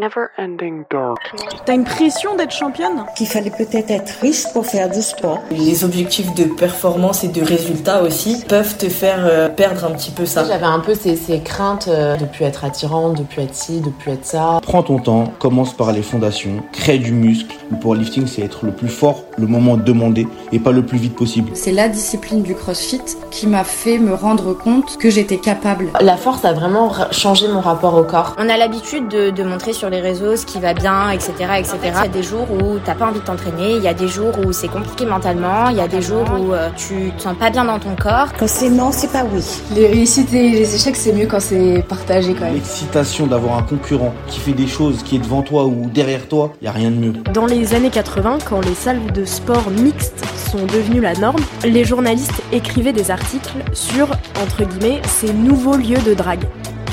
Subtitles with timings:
[0.00, 1.18] Never ending dark.
[1.66, 5.40] T'as une pression d'être championne Qu'il fallait peut-être être riche pour faire du sport.
[5.50, 10.10] Les objectifs de performance et de résultats aussi peuvent te faire euh, perdre un petit
[10.10, 10.46] peu ça.
[10.46, 13.80] J'avais un peu ces, ces craintes euh, de plus être attirante, de plus être ci,
[13.80, 14.60] de plus être ça.
[14.62, 17.54] Prends ton temps, commence par les fondations, crée du muscle.
[17.70, 21.14] Le powerlifting, c'est être le plus fort, le moment demandé et pas le plus vite
[21.14, 21.50] possible.
[21.52, 25.88] C'est la discipline du crossfit qui m'a fait me rendre compte que j'étais capable.
[26.00, 28.34] La force a vraiment ra- changé mon rapport au corps.
[28.38, 31.76] On a l'habitude de, de montrer sur les réseaux ce qui va bien, etc., etc.
[31.82, 34.08] Il y a des jours où t'as pas envie de t'entraîner, il y a des
[34.08, 37.36] jours où c'est compliqué mentalement, il y a des jours où euh, tu te sens
[37.36, 38.28] pas bien dans ton corps.
[38.38, 39.42] Quand c'est non, c'est pas oui.
[39.74, 42.54] Les réussites et les échecs, c'est mieux quand c'est partagé quand même.
[42.54, 46.52] L'excitation d'avoir un concurrent qui fait des choses qui est devant toi ou derrière toi,
[46.62, 47.12] y a rien de mieux.
[47.32, 51.84] Dans les années 80, quand les salles de sport mixtes sont devenues la norme, les
[51.84, 54.08] journalistes écrivaient des articles sur,
[54.42, 56.44] entre guillemets, ces nouveaux lieux de drague.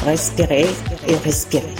[0.05, 0.67] Respirer
[1.07, 1.73] et respirer.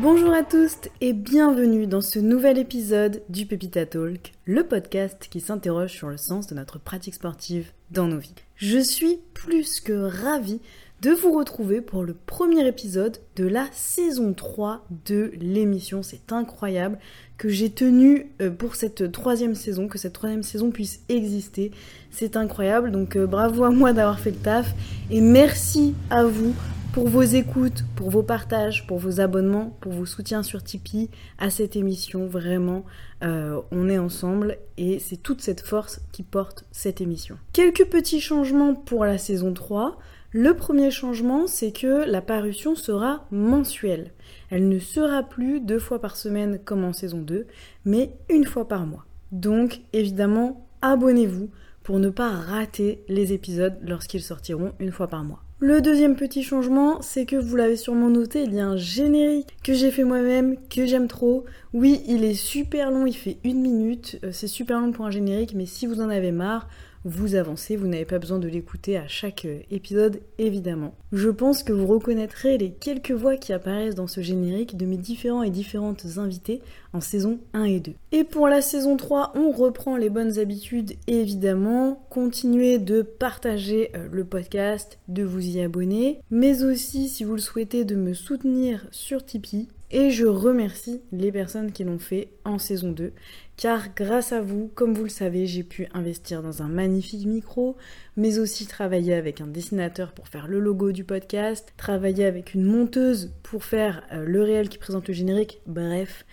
[0.00, 5.40] Bonjour à tous et bienvenue dans ce nouvel épisode du Pepita Talk, le podcast qui
[5.40, 8.34] s'interroge sur le sens de notre pratique sportive dans nos vies.
[8.54, 10.60] Je suis plus que ravie
[11.02, 16.04] de vous retrouver pour le premier épisode de la saison 3 de l'émission.
[16.04, 17.00] C'est incroyable
[17.36, 21.72] que j'ai tenu euh, pour cette troisième saison, que cette troisième saison puisse exister.
[22.12, 24.74] C'est incroyable, donc euh, bravo à moi d'avoir fait le taf
[25.10, 26.54] et merci à vous
[26.92, 31.50] pour vos écoutes, pour vos partages, pour vos abonnements, pour vos soutiens sur Tipeee à
[31.50, 32.26] cette émission.
[32.26, 32.84] Vraiment,
[33.22, 37.36] euh, on est ensemble et c'est toute cette force qui porte cette émission.
[37.52, 39.98] Quelques petits changements pour la saison 3.
[40.30, 44.12] Le premier changement, c'est que la parution sera mensuelle.
[44.50, 47.46] Elle ne sera plus deux fois par semaine comme en saison 2,
[47.86, 49.06] mais une fois par mois.
[49.32, 51.50] Donc, évidemment, abonnez-vous
[51.82, 55.42] pour ne pas rater les épisodes lorsqu'ils sortiront une fois par mois.
[55.60, 59.56] Le deuxième petit changement, c'est que vous l'avez sûrement noté, il y a un générique
[59.64, 61.46] que j'ai fait moi-même, que j'aime trop.
[61.72, 65.10] Oui, il est super long, il fait une minute, euh, c'est super long pour un
[65.10, 66.68] générique, mais si vous en avez marre,
[67.04, 70.94] vous avancez, vous n'avez pas besoin de l'écouter à chaque euh, épisode, évidemment.
[71.12, 74.96] Je pense que vous reconnaîtrez les quelques voix qui apparaissent dans ce générique de mes
[74.96, 76.60] différents et différentes invités
[76.92, 77.92] en saison 1 et 2.
[78.12, 82.06] Et pour la saison 3, on reprend les bonnes habitudes, évidemment.
[82.10, 87.40] Continuez de partager euh, le podcast, de vous y abonner, mais aussi, si vous le
[87.40, 89.68] souhaitez, de me soutenir sur Tipeee.
[89.90, 93.12] Et je remercie les personnes qui l'ont fait en saison 2,
[93.58, 97.76] car grâce à vous, comme vous le savez, j'ai pu investir dans un magnifique micro,
[98.16, 102.62] mais aussi travailler avec un dessinateur pour faire le logo du podcast, travailler avec une
[102.62, 106.24] monteuse pour faire euh, le réel qui présente le générique, bref,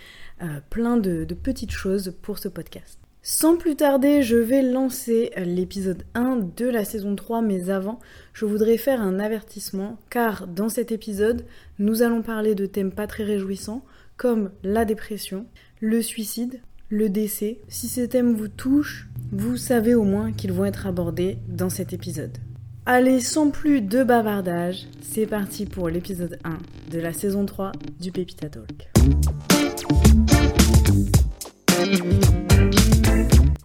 [0.44, 3.00] euh, plein de, de petites choses pour ce podcast.
[3.24, 8.00] Sans plus tarder, je vais lancer euh, l'épisode 1 de la saison 3, mais avant,
[8.34, 11.44] je voudrais faire un avertissement, car dans cet épisode,
[11.80, 13.84] nous allons parler de thèmes pas très réjouissants,
[14.16, 15.48] comme la dépression,
[15.82, 17.60] le suicide, le décès.
[17.68, 21.94] Si ces thèmes vous touchent, vous savez au moins qu'ils vont être abordés dans cet
[21.94, 22.38] épisode.
[22.86, 26.58] Allez, sans plus de bavardage, c'est parti pour l'épisode 1
[26.92, 28.90] de la saison 3 du Pépita Talk.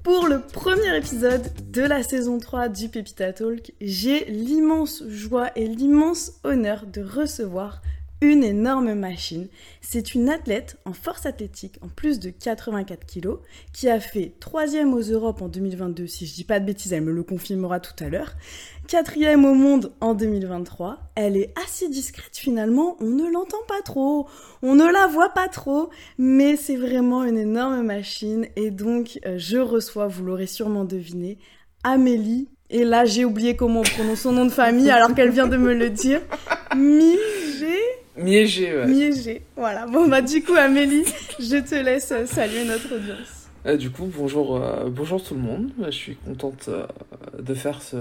[0.03, 5.67] Pour le premier épisode de la saison 3 du Pépita Talk, j'ai l'immense joie et
[5.67, 7.83] l'immense honneur de recevoir
[8.21, 9.49] une énorme machine.
[9.81, 13.39] C'est une athlète en force athlétique en plus de 84 kilos
[13.73, 17.03] qui a fait troisième aux Europes en 2022, si je dis pas de bêtises, elle
[17.03, 18.35] me le confirmera tout à l'heure.
[18.89, 20.99] Quatrième au monde en 2023.
[21.15, 24.29] Elle est assez discrète finalement, on ne l'entend pas trop,
[24.63, 29.39] on ne la voit pas trop, mais c'est vraiment une énorme machine et donc euh,
[29.39, 31.39] je reçois, vous l'aurez sûrement deviné,
[31.85, 32.49] Amélie.
[32.73, 35.57] Et là, j'ai oublié comment on prononce son nom de famille alors qu'elle vient de
[35.57, 36.21] me le dire.
[36.77, 37.75] Migé
[38.17, 38.87] Miégé, ouais.
[38.87, 39.43] Miégé.
[39.57, 39.87] Voilà.
[39.87, 41.05] Bon, bah, du coup, Amélie,
[41.39, 43.49] je te laisse saluer notre audience.
[43.67, 45.71] Euh, du coup, bonjour, euh, bonjour tout le monde.
[45.85, 46.87] Je suis contente euh,
[47.39, 47.97] de faire ce,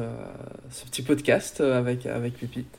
[0.72, 2.78] ce petit podcast avec, avec Pépite.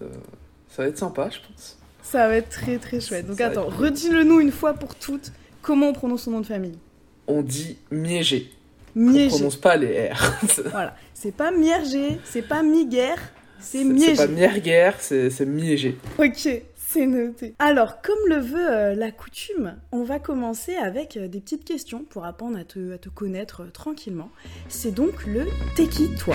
[0.69, 1.79] Ça va être sympa, je pense.
[2.03, 3.27] Ça va être très très chouette.
[3.27, 5.31] Donc, Ça attends, être- redis-le nous une fois pour toutes.
[5.63, 6.79] Comment on prononce son nom de famille?
[7.27, 8.51] On dit miégé.
[8.97, 9.29] On Miégé.
[9.29, 10.41] prononce pas les R.
[10.71, 10.97] Voilà.
[11.15, 13.15] C'est pas Miergé, c'est pas Miguer,
[13.61, 14.15] c'est c'est Miégé.
[14.17, 15.99] pas mierguerre, c'est c'est miégé.
[16.19, 16.49] Ok,
[16.93, 17.55] c'est noté.
[17.61, 22.05] Alors, comme le veut euh, la coutume, on va commencer avec euh, des petites questions
[22.05, 24.31] pour apprendre à te, à te connaître euh, tranquillement.
[24.69, 25.47] C'est donc le
[25.77, 26.35] T'es qui toi?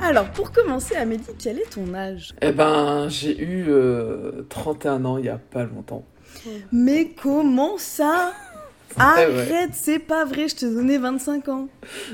[0.00, 2.34] Alors, pour commencer, Amélie, quel est ton âge?
[2.40, 6.04] Eh ben, j'ai eu euh, 31 ans il y a pas longtemps.
[6.70, 8.32] Mais comment ça?
[8.98, 11.68] Arrête, c'est pas vrai, je te donnais 25 ans.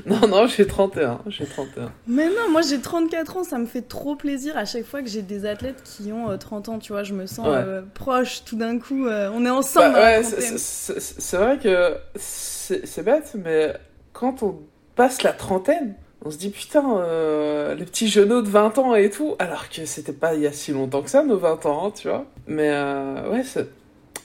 [0.06, 1.20] Non, non, j'ai 31.
[1.26, 1.92] J'ai 31.
[2.06, 5.08] Mais non, moi j'ai 34 ans, ça me fait trop plaisir à chaque fois que
[5.08, 7.54] j'ai des athlètes qui ont euh, 30 ans, tu vois, je me sens Ouais.
[7.56, 9.92] euh, proche tout d'un coup, euh, on est ensemble.
[9.94, 13.72] Bah, la ouais, c'est- vrai que c'est c'est bête, mais
[14.12, 14.58] quand on
[14.96, 15.94] passe la trentaine,
[16.24, 19.84] on se dit putain, euh, les petits genoux de 20 ans et tout, alors que
[19.86, 22.26] c'était pas il y a si longtemps que ça, nos 20 ans, hein, tu vois.
[22.48, 23.44] Mais euh, ouais,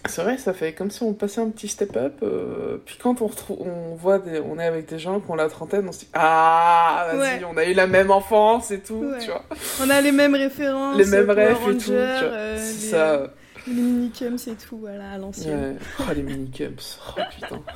[0.05, 2.15] c'est vrai, ça fait comme si on passait un petit step-up.
[2.23, 5.35] euh, puis quand on, retrouve, on voit des, on est avec des gens qui ont
[5.35, 7.45] la trentaine, on se dit ah, vas-y, Ouais.
[7.51, 9.19] on a eu la même enfance et tout, Ouais.
[9.19, 9.43] tu vois.
[9.81, 13.33] On a les mêmes références, Les mêmes rêves et tout, euh, C'est les, ça.
[13.67, 15.77] les minicums et tout, voilà, à l'ancienne.
[15.77, 16.05] Ouais.
[16.09, 16.75] Oh, les minicums.
[17.17, 17.61] Oh putain.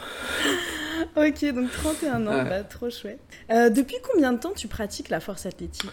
[1.15, 3.19] Ok, donc 31 ans, bah, trop chouette.
[3.51, 5.89] Euh, depuis combien de temps tu pratiques la force athlétique?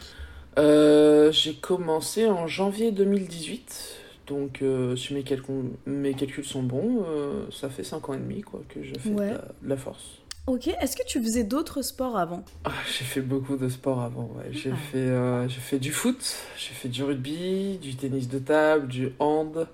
[0.59, 3.97] Euh, j'ai commencé en janvier 2018,
[4.27, 8.19] donc euh, si mes calculs, mes calculs sont bons, euh, ça fait 5 ans et
[8.19, 10.19] demi quoi, que je fais de la, de la force.
[10.47, 12.45] Ok, est-ce que tu faisais d'autres sports avant?
[12.65, 14.49] Ah, j'ai fait beaucoup de sport avant, ouais.
[14.53, 14.77] J'ai Ah.
[14.77, 19.67] fait, euh, fait du foot, j'ai fait du rugby, du tennis de table, du hand,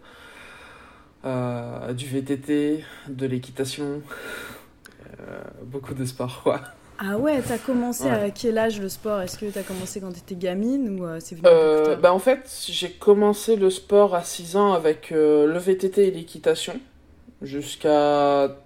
[1.24, 4.02] du VTT, de l'équitation,
[5.64, 6.60] beaucoup de sport quoi.
[7.00, 8.10] Ah ouais, t'as commencé Ouais.
[8.10, 9.20] à quel âge le sport?
[9.22, 12.02] Est-ce que t'as commencé quand t'étais gamine ou euh, c'est venu Euh, plus tard?
[12.02, 16.10] bah en fait, j'ai commencé le sport à 6 ans avec euh, le VTT et
[16.10, 16.78] l'équitation,
[17.42, 18.56] jusqu'à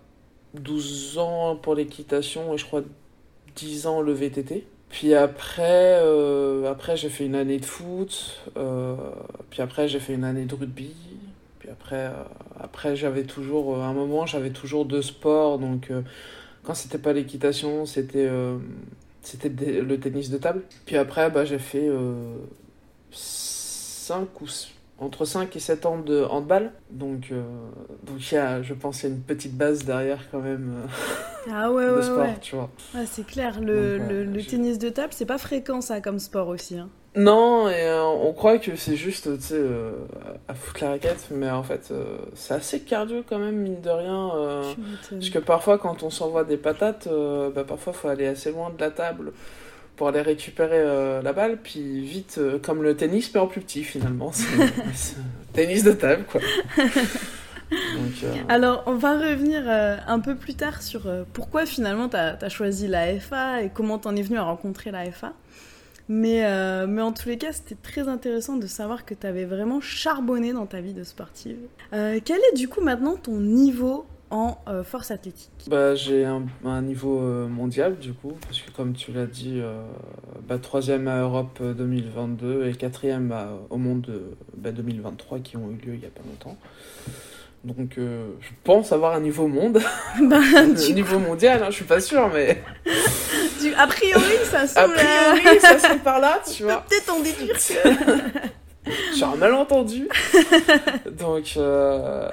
[0.55, 2.83] 12 ans pour l'équitation et je crois
[3.57, 4.67] 10 ans le VTT.
[4.91, 8.43] Puis après, euh, après j'ai fait une année de foot,
[9.51, 10.95] puis après j'ai fait une année de rugby,
[11.61, 12.11] puis après,
[12.61, 15.91] après j'avais toujours, à un moment j'avais toujours deux sports, donc
[16.65, 18.59] quand c'était pas l'équitation, c'était euh,
[19.23, 20.63] c'était le tennis de table.
[20.87, 21.89] Puis après, bah, j'ai fait
[23.11, 24.69] 5 ou s-
[24.99, 26.73] entre 5 et 7 ans de handball.
[26.91, 27.43] Donc, euh,
[28.05, 30.75] donc il y a, je pense, il y a une petite base derrière quand même
[30.85, 32.39] euh, Ah ouais, de ouais, sport, ouais.
[32.41, 32.71] tu vois.
[32.95, 36.49] Ouais, c'est clair, le, Donc, le- tennis de table, c'est pas fréquent ça comme sport
[36.49, 36.79] aussi.
[36.79, 36.89] Hein.
[37.17, 39.93] Non, et euh, on croit que c'est juste, tu sais, euh,
[40.49, 43.91] à foutre la raquette, mais en fait, euh, c'est assez cardio quand même, mine de
[43.91, 44.33] rien.
[45.07, 45.15] Tu.
[45.15, 47.09] Parce que parfois, quand on s'envoie des patates,
[47.55, 49.33] bah, parfois, faut aller assez loin de la table
[49.97, 50.83] pour aller récupérer
[51.23, 54.33] la balle, puis vite, comme le tennis, mais en plus petit finalement.
[54.33, 55.17] C'est
[55.53, 56.41] tennis de table, quoi.
[57.71, 61.03] Donc, Alors, on va revenir un peu plus tard sur
[61.33, 65.09] pourquoi finalement t'as as choisi la FA et comment t'en es venu à rencontrer la
[65.13, 65.33] FA.
[66.09, 69.81] Mais, euh, mais en tous les cas, c'était très intéressant de savoir que t'avais vraiment
[69.81, 71.56] charbonné dans ta vie de sportive.
[71.93, 75.51] Euh, quel est du coup maintenant ton niveau en euh, force athlétique?
[75.69, 79.62] Bah, j'ai un, niveau mondial, du coup, parce que comme tu l'as dit,
[80.47, 85.56] bah, troisième à Europe euh, 2022 et quatrième à- au monde euh, bah, 2023 qui
[85.56, 86.59] ont eu lieu il y a pas longtemps.
[87.65, 89.81] Donc, euh, je pense avoir un niveau monde,
[90.23, 92.63] Bah, un du niveau mondial, hein, je suis pas sûr, mais
[93.61, 96.85] du- a priori, ça a priori, ça serait par là, tu vois.
[96.89, 97.57] peut-être en déduire.
[99.17, 100.09] J'ai un malentendu.
[101.11, 102.29] donc, euh,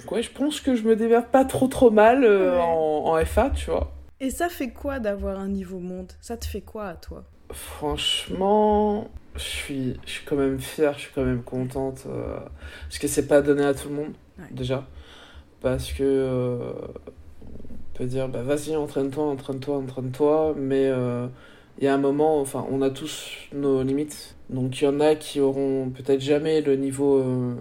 [0.00, 2.60] donc, ouais, je pense que je me démerde pas trop trop mal euh, Ouais.
[2.60, 3.92] en, en FA, tu vois.
[4.18, 6.10] Et ça fait quoi d'avoir un niveau monde?
[6.20, 7.22] Ça te fait quoi à toi?
[7.52, 12.04] Franchement, je suis, je suis quand même fière, je suis quand même contente.
[12.08, 12.38] euh,
[12.88, 14.12] parce que c'est pas donné à tout le monde,
[14.50, 14.86] Déjà.
[15.60, 16.72] Parce que euh,
[17.42, 20.54] on peut dire, bah vas-y, entraîne-toi, entraîne-toi, entraîne-toi.
[20.56, 21.26] Mais euh,
[21.78, 24.36] il y a un moment, enfin, on a tous nos limites.
[24.50, 27.54] Donc il y en a qui auront peut-être jamais le niveau euh,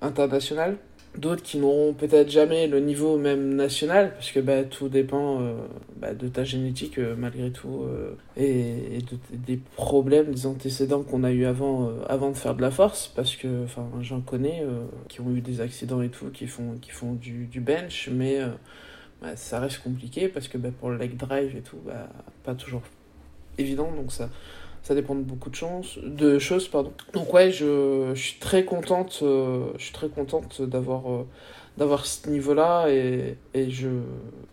[0.00, 0.76] international.
[1.18, 5.54] D'autres qui n'auront peut-être jamais le niveau même national, parce que bah, tout dépend euh,
[5.96, 11.02] bah, de ta génétique euh, malgré tout, euh, et, et de- des problèmes, des antécédents
[11.02, 13.66] qu'on a eu avant, euh, avant de faire de la force, parce que
[14.00, 14.62] j'en connais
[15.08, 18.38] qui ont eu des accidents et tout, qui font, qui font du, bench, mais
[19.20, 21.78] bah, ça reste compliqué, parce que bah, pour le leg drive et tout,
[22.44, 22.82] pas toujours
[23.58, 24.30] évident, donc ça,
[24.82, 26.68] ça dépend de beaucoup de, chances, de choses.
[26.68, 26.92] Pardon.
[27.12, 31.26] Donc ouais, je, suis très contente, euh, je suis très contente d'avoir euh,
[31.76, 33.88] d'avoir ce niveau-là et, je,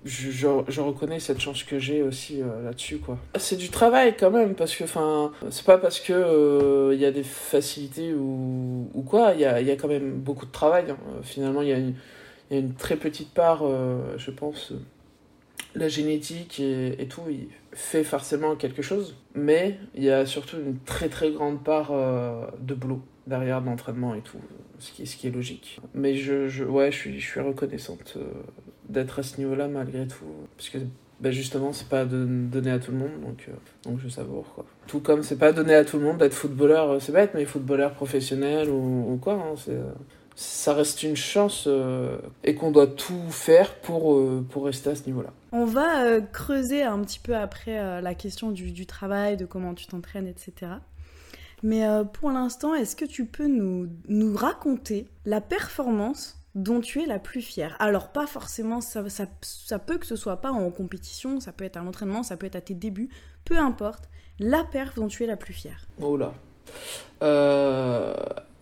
[0.03, 3.17] je, reconnais cette chance que j'ai aussi euh, là-dessus quoi.
[3.38, 7.12] C'est du travail quand même parce que enfin c'est pas parce que il y a
[7.12, 10.86] des facilités ou, ou quoi, il y a, y a quand même beaucoup de travail.
[10.91, 10.98] hein.
[11.24, 13.63] Finalement, il y a une, très petite part,
[14.17, 14.72] je pense,
[15.75, 17.24] la génétique et, et tout,
[17.75, 22.48] fait forcément quelque chose, mais il y a surtout une très très grande part euh,
[22.60, 24.38] de boulot derrière de l'entraînement et tout,
[24.79, 25.79] ce qui est, logique.
[25.94, 28.25] Mais je, je, ouais, je, suis, je suis reconnaissante euh,
[28.88, 30.77] d'être à ce niveau-là malgré tout, parce que
[31.20, 33.53] bah, justement, c'est pas donné à tout le monde, donc, euh,
[33.84, 34.65] donc je savoure quoi.
[34.88, 37.94] Tout comme c'est pas donné à tout le monde d'être footballeur, c'est bête, mais footballeur
[37.94, 39.77] professionnel ou, ou quoi, hein, c'est.
[40.35, 44.95] Ça reste une chance euh, et qu'on doit tout faire pour, euh, pour rester à
[44.95, 45.31] ce niveau-là.
[45.53, 49.73] On va euh, creuser un petit peu après la question du, du travail, de comment
[49.73, 50.73] tu t'entraînes, etc.
[51.63, 57.05] Mais pour l'instant, est-ce que tu peux nous, nous raconter la performance dont tu es
[57.05, 57.75] la plus fière?
[57.79, 61.63] Alors pas forcément, ça, ça, ça peut que ce soit pas en compétition, ça peut
[61.63, 63.09] être à l'entraînement, ça peut être à tes débuts,
[63.45, 65.87] peu importe, la perf dont tu es la plus fière?
[66.01, 66.33] Oh là.
[67.23, 68.13] Euh,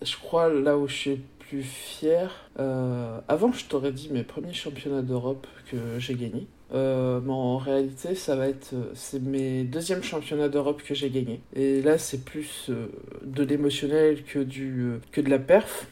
[0.02, 1.22] je crois là où je suis
[1.62, 2.50] fier.
[2.60, 6.48] euh, avant, je t'aurais dit mes premiers championnats d'Europe que j'ai gagnés.
[6.74, 8.74] Euh, mais en réalité, ça va être.
[8.74, 11.42] euh, C'est mes deuxièmes championnats d'Europe que j'ai gagnés.
[11.56, 12.70] Et là, c'est plus
[13.24, 15.88] de l'émotionnel que, du, que de la perf.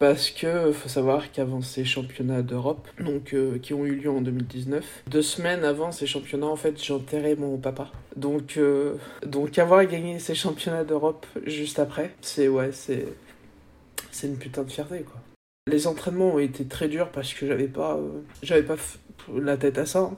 [0.00, 5.04] Parce que faut savoir qu'avant ces championnats d'Europe, donc qui ont eu lieu en 2019,
[5.06, 7.90] deux semaines avant ces championnats, en fait, j'enterrais mon papa.
[8.16, 8.58] Donc,
[9.24, 13.06] donc avoir gagné ces championnats d'Europe juste après, c'est ouais, c'est
[14.14, 15.20] c'est une putain de fierté quoi.
[15.66, 18.76] Les entraînements ont été très durs parce que j'avais pas euh, j'avais pas
[19.34, 20.00] la tête à ça.
[20.00, 20.16] hein.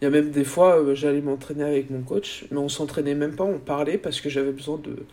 [0.00, 3.14] Il y a même des fois euh, j'allais m'entraîner avec mon coach, mais on s'entraînait
[3.14, 5.06] même pas, on parlait parce que j'avais besoin de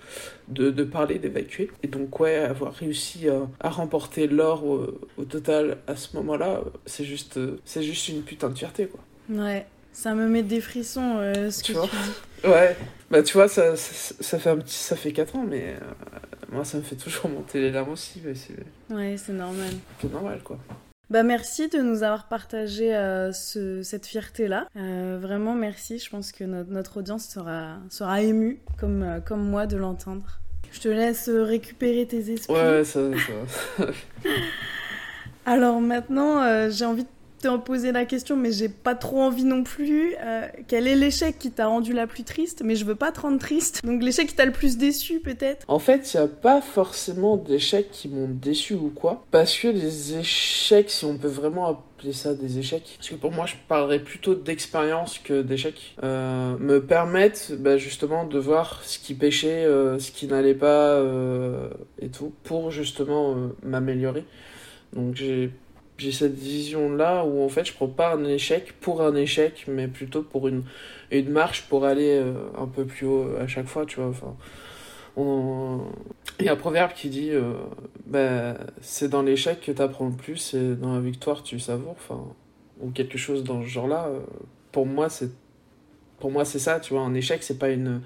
[0.47, 1.69] de, de parler, d'évacuer.
[1.83, 6.69] Et donc ouais, avoir réussi à, à remporter l'or au, total à ce moment-là, euh,
[6.87, 9.01] c'est juste c'est juste une putain de fierté quoi.
[9.29, 11.19] Ouais, ça me met des frissons
[11.51, 12.17] ce Tu que vois tu dis.
[12.43, 12.77] Ouais,
[13.11, 15.75] bah tu vois, ça, ça, ça fait un petit, ça fait 4 ans, mais
[16.51, 18.55] moi ça me fait toujours monter les larmes aussi, mais c'est
[18.93, 19.71] Ouais, c'est normal.
[20.01, 20.57] c'est normal quoi.
[21.09, 24.67] Bah merci de nous avoir partagé euh, ce- cette fierté-là.
[24.75, 29.41] Euh, vraiment merci, je pense que notre, notre audience sera, sera émue, comme, euh, comme
[29.47, 30.41] moi, de l'entendre.
[30.73, 32.53] Je te laisse récupérer tes esprits.
[32.53, 32.99] Ouais, ça,
[33.77, 33.85] ça.
[35.45, 39.63] Alors maintenant, j'ai envie de te poser la question, mais j'ai pas trop envie non
[39.63, 40.15] plus.
[40.19, 42.61] Euh, quel est l'échec qui t'a rendu la plus triste?
[42.63, 43.81] Mais je veux pas te rendre triste.
[43.85, 45.65] Donc l'échec qui t'a le plus déçu, peut-être?
[45.67, 50.17] En fait, n'y a pas forcément d'échecs qui m'ont déçu ou quoi, parce que les
[50.17, 53.99] échecs, si on peut vraiment appeler ça des échecs, parce que pour moi, je parlerais
[53.99, 59.99] plutôt d'expérience que d'échecs, euh, me permettent bah, justement de voir ce qui pêchait, euh,
[59.99, 61.01] ce qui n'allait pas
[62.01, 64.25] et tout, pour justement m'améliorer.
[64.93, 65.51] Donc j'ai
[65.97, 69.65] j'ai cette vision là où en fait je prends pas un échec pour un échec
[69.67, 70.63] mais plutôt pour une
[71.11, 74.35] une marche pour aller euh, un peu plus haut à chaque fois tu vois enfin.
[76.39, 77.53] Il y a un proverbe qui dit euh,
[78.05, 81.95] bah, c'est dans l'échec que tu apprends le plus et dans la victoire tu savoures
[81.97, 82.23] enfin.
[82.81, 84.07] Ou quelque chose dans ce genre là
[84.71, 85.31] pour moi c'est
[86.19, 87.01] pour moi c'est ça tu vois.
[87.01, 88.01] Un échec c'est pas une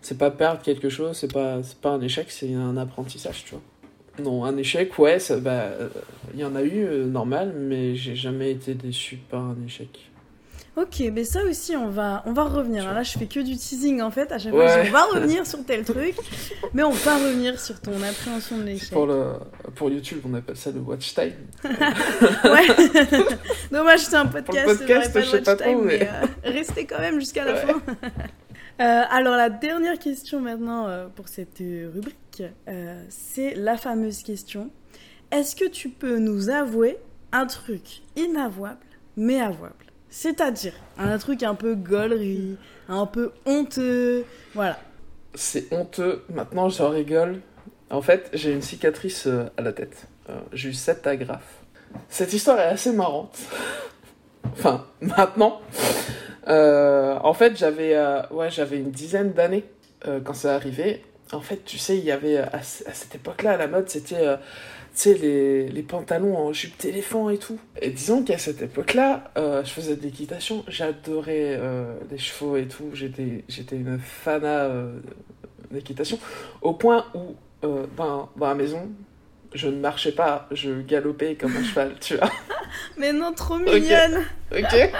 [0.00, 3.50] c'est pas perdre quelque chose c'est pas c'est pas un échec c'est un apprentissage tu
[3.50, 3.62] vois
[4.18, 5.50] non, un échec, ouais, ça, bah,
[5.80, 5.88] euh,
[6.34, 9.88] il y en a eu, euh, normal, mais j'ai jamais été déçu par un échec.
[10.76, 12.84] Ok, mais ça aussi, on va, on va revenir.
[12.94, 14.30] Là, je fais que du teasing en fait.
[14.30, 14.84] À chaque fois, Ouais.
[14.88, 16.14] on va revenir sur tel truc,
[16.72, 18.90] mais on va revenir sur ton appréhension de l'échec.
[18.90, 19.32] Pour, le,
[19.74, 21.32] pour YouTube, on appelle ça le watch time.
[21.64, 22.66] Ouais.
[23.72, 24.64] Dommage, c'est un podcast.
[24.64, 27.60] Pour le podcast, je sais pas mais- euh, restez quand même jusqu'à la Ouais.
[27.66, 27.82] fin.
[28.80, 34.70] Euh, alors, la dernière question maintenant euh, pour cette rubrique, euh, c'est la fameuse question.
[35.30, 36.96] Est-ce que tu peux nous avouer
[37.30, 38.78] un truc inavouable,
[39.18, 39.74] mais avouable?
[40.08, 42.56] C'est-à-dire un truc un peu gaulerie,
[42.88, 44.78] un peu honteux, voilà.
[45.34, 47.40] C'est honteux, maintenant j'en rigole.
[47.90, 50.08] En fait, j'ai une cicatrice à la tête.
[50.52, 51.62] J'ai eu 7 agrafes.
[52.08, 53.38] Cette histoire est assez marrante.
[54.52, 55.60] enfin, maintenant.
[56.48, 59.64] Euh, en fait, j'avais euh, ouais, j'avais une dizaine d'années
[60.06, 61.02] euh, quand ça arrivé.
[61.32, 64.36] En fait, tu sais, il y avait à, cette époque-là, la mode, c'était
[65.06, 67.60] les, les pantalons en jupe d'éléphant et tout.
[67.80, 71.56] Et disons qu'à cette époque-là, je faisais de l'équitation, j'adorais
[72.10, 72.90] les chevaux et tout.
[72.94, 74.68] J'étais une fana
[75.70, 76.18] d'équitation,
[76.62, 78.90] au point où, dans, dans la maison,
[79.54, 82.30] je ne marchais pas, je galopais comme un cheval, tu vois.
[82.98, 84.92] Mais non, trop mignonne Ok.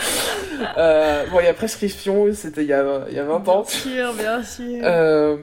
[0.77, 3.63] Euh, bon, il y a prescription, c'était il y a, y a 20 ans.
[3.63, 4.81] Bien sûr, bien sûr.
[4.83, 5.37] Euh,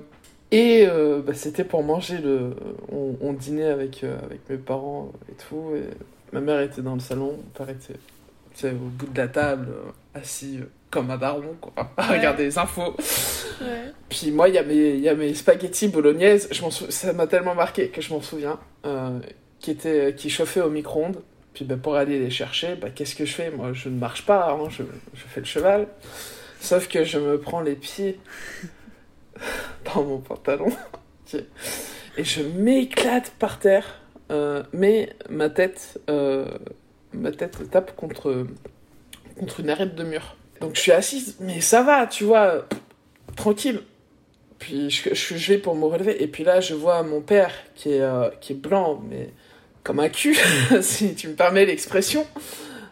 [0.51, 2.55] et euh, bah, c'était pour manger le.
[2.91, 5.73] On, on dînait avec, avec mes parents et tout.
[5.75, 5.83] Et
[6.33, 7.99] ma mère était dans le salon, mon père était
[8.65, 12.17] au bout de la table, euh, assis euh, comme un baron, quoi, à Ouais.
[12.17, 12.95] regarder les infos.
[13.61, 13.91] Ouais.
[14.09, 17.27] Puis moi, il y, a mes- y a mes spaghettis bolognaises, je sou- ça m'a
[17.27, 19.19] tellement marqué que je m'en souviens, euh,
[19.59, 21.21] qui, étaient, qui chauffaient au micro-ondes.
[21.53, 23.49] Puis bah, pour aller les chercher, bah, qu'est-ce que je fais?
[23.49, 24.83] Moi, je ne marche pas, hein, je,
[25.13, 25.87] je fais le cheval.
[26.59, 28.19] Sauf que je me prends les pieds
[29.93, 30.69] dans mon pantalon
[32.17, 34.01] et je m'éclate par terre.
[34.31, 36.45] euh, mais ma tête, euh,
[37.13, 38.45] ma tête tape contre,
[39.37, 40.35] contre une arête de mur.
[40.61, 42.65] Donc je suis assise, mais ça va, tu vois,
[43.35, 43.81] tranquille.
[44.59, 47.91] Puis je, je, vais pour me relever, et puis là je vois mon père qui
[47.93, 49.29] est, euh, qui est blanc, mais
[49.83, 50.35] comme un cul,
[50.81, 52.25] si tu me permets l'expression,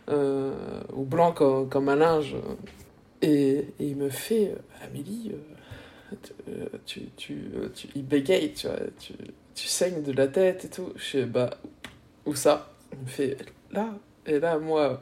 [0.10, 0.52] euh,
[0.94, 2.36] ou blanc comme, comme un linge.
[3.22, 5.32] Et, il me fait, euh, Amélie,
[6.86, 8.68] tu, tu, tu, il bégaye, tu
[9.00, 9.14] tu,
[9.56, 10.94] tu saignes de la tête et tout.
[10.96, 11.50] Je fais, bah,
[12.28, 12.72] où ça?
[12.94, 13.38] Il me fait,
[14.26, 15.02] Et là, moi,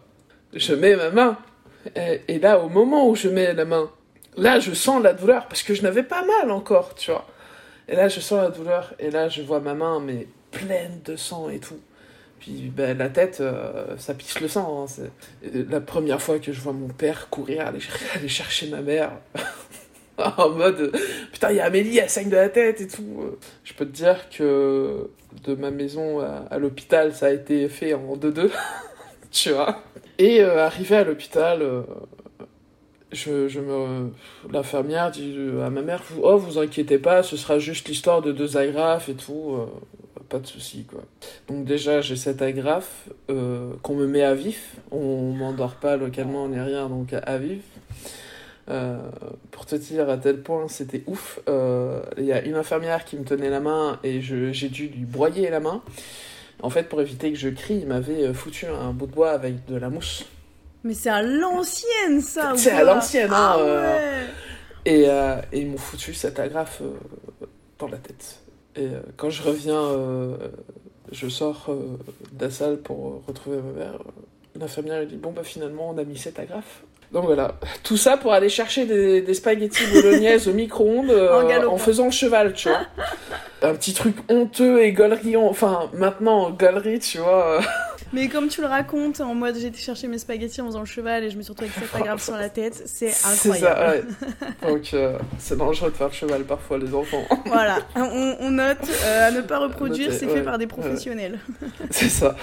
[0.54, 1.38] je mets ma main.
[2.28, 3.90] Et, là, au moment où je mets la main,
[4.38, 7.26] là, je sens la douleur, parce que je n'avais pas mal encore, tu vois.
[7.88, 11.16] Et là, je sens la douleur, et là, je vois ma main, mais pleine de
[11.16, 11.80] sang et tout.
[12.40, 14.84] Puis ben, la tête, euh, ça pisse le sang.
[14.84, 14.86] hein.
[14.88, 17.80] C'est la première fois que je vois mon père courir, aller
[18.28, 19.12] chercher ma mère.
[20.38, 20.92] en mode,
[21.32, 23.38] putain, il y a Amélie, elle saigne de la tête et tout.
[23.64, 25.10] Je peux te dire que
[25.44, 28.52] de ma maison à, l'hôpital, ça a été fait en 2-2.
[29.32, 29.84] tu vois.
[30.20, 31.82] Et euh, arrivé à l'hôpital, euh,
[33.12, 34.12] je, je me...
[34.52, 38.58] l'infirmière dit à ma mère, oh, vous inquiétez pas, ce sera juste l'histoire de deux
[38.58, 39.56] agrafes et tout.
[39.58, 39.66] euh,
[40.30, 41.02] pas de souci quoi.
[41.48, 46.60] Donc déjà j'ai cette agrafe qu'on me met à vif, on m'endort pas localement ni
[46.60, 47.62] rien donc à vif.
[48.70, 48.98] Euh,
[49.52, 53.18] pour te dire à tel point c'était ouf, euh, il y a une infirmière qui
[53.18, 55.82] me tenait la main et j'ai dû lui broyer la main.
[56.62, 59.32] En fait pour éviter que je crie, il m'avait euh, foutu un bout de bois
[59.32, 60.26] avec de la mousse.
[60.86, 64.30] Mais c'est à l'ancienne ça C'est à l'ancienne, hein, Ah euh, ouais.
[64.86, 66.82] Et, et ils m'ont foutu cette agrafe
[67.80, 68.40] dans la tête.
[68.76, 69.82] Et quand je reviens,
[71.10, 71.74] je sors
[72.34, 74.00] de la salle pour retrouver ma mère.
[74.60, 76.84] L'infirmière dit Bon, bah finalement, on a mis cette agrafe.
[77.14, 77.54] Donc voilà,
[77.84, 82.12] tout ça pour aller chercher des, des spaghettis bolognaises au micro-ondes euh, En faisant le
[82.12, 82.82] cheval, tu vois.
[83.62, 87.60] Un petit truc honteux et gaulerie, enfin maintenant gaulerie, tu vois.
[88.14, 90.86] Mais comme tu le racontes, en mode j'ai été chercher mes spaghettis en faisant le
[90.86, 94.08] cheval et je me suis retrouvée avec cette agrafe sur la tête, c'est C'est incroyable.
[94.20, 94.72] ça, ouais.
[94.72, 97.24] Donc euh, c'est dangereux de faire le cheval parfois, les enfants.
[97.46, 100.70] Voilà, on, on note euh, à ne pas reproduire, c'est fait par des ouais.
[100.70, 101.40] professionnels.
[101.92, 102.36] c'est ça.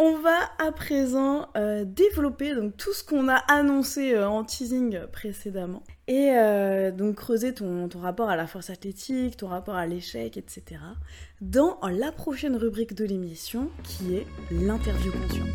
[0.00, 5.00] On va à présent euh, développer donc tout ce qu'on a annoncé euh, en teasing
[5.10, 9.86] précédemment et euh, donc creuser ton, ton rapport à la force athlétique, ton rapport à
[9.86, 10.80] l'échec, etc.
[11.40, 15.48] dans la prochaine rubrique de l'émission qui est l'interview consciente.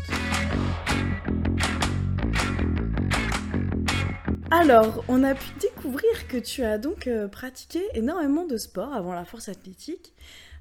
[4.50, 9.24] Alors, on a pu découvrir que tu as donc pratiqué énormément de sport avant la
[9.24, 10.12] force athlétique.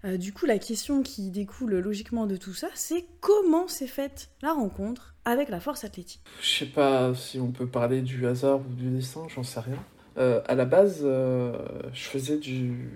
[0.05, 4.29] Euh, du coup, la question qui découle logiquement de tout ça, c'est comment s'est faite
[4.41, 6.21] la rencontre avec la force athlétique?
[6.41, 9.77] Je sais pas si on peut parler du hasard ou du destin, j'en sais rien.
[10.17, 11.57] Euh, à la base, euh,
[11.93, 12.89] je faisais du,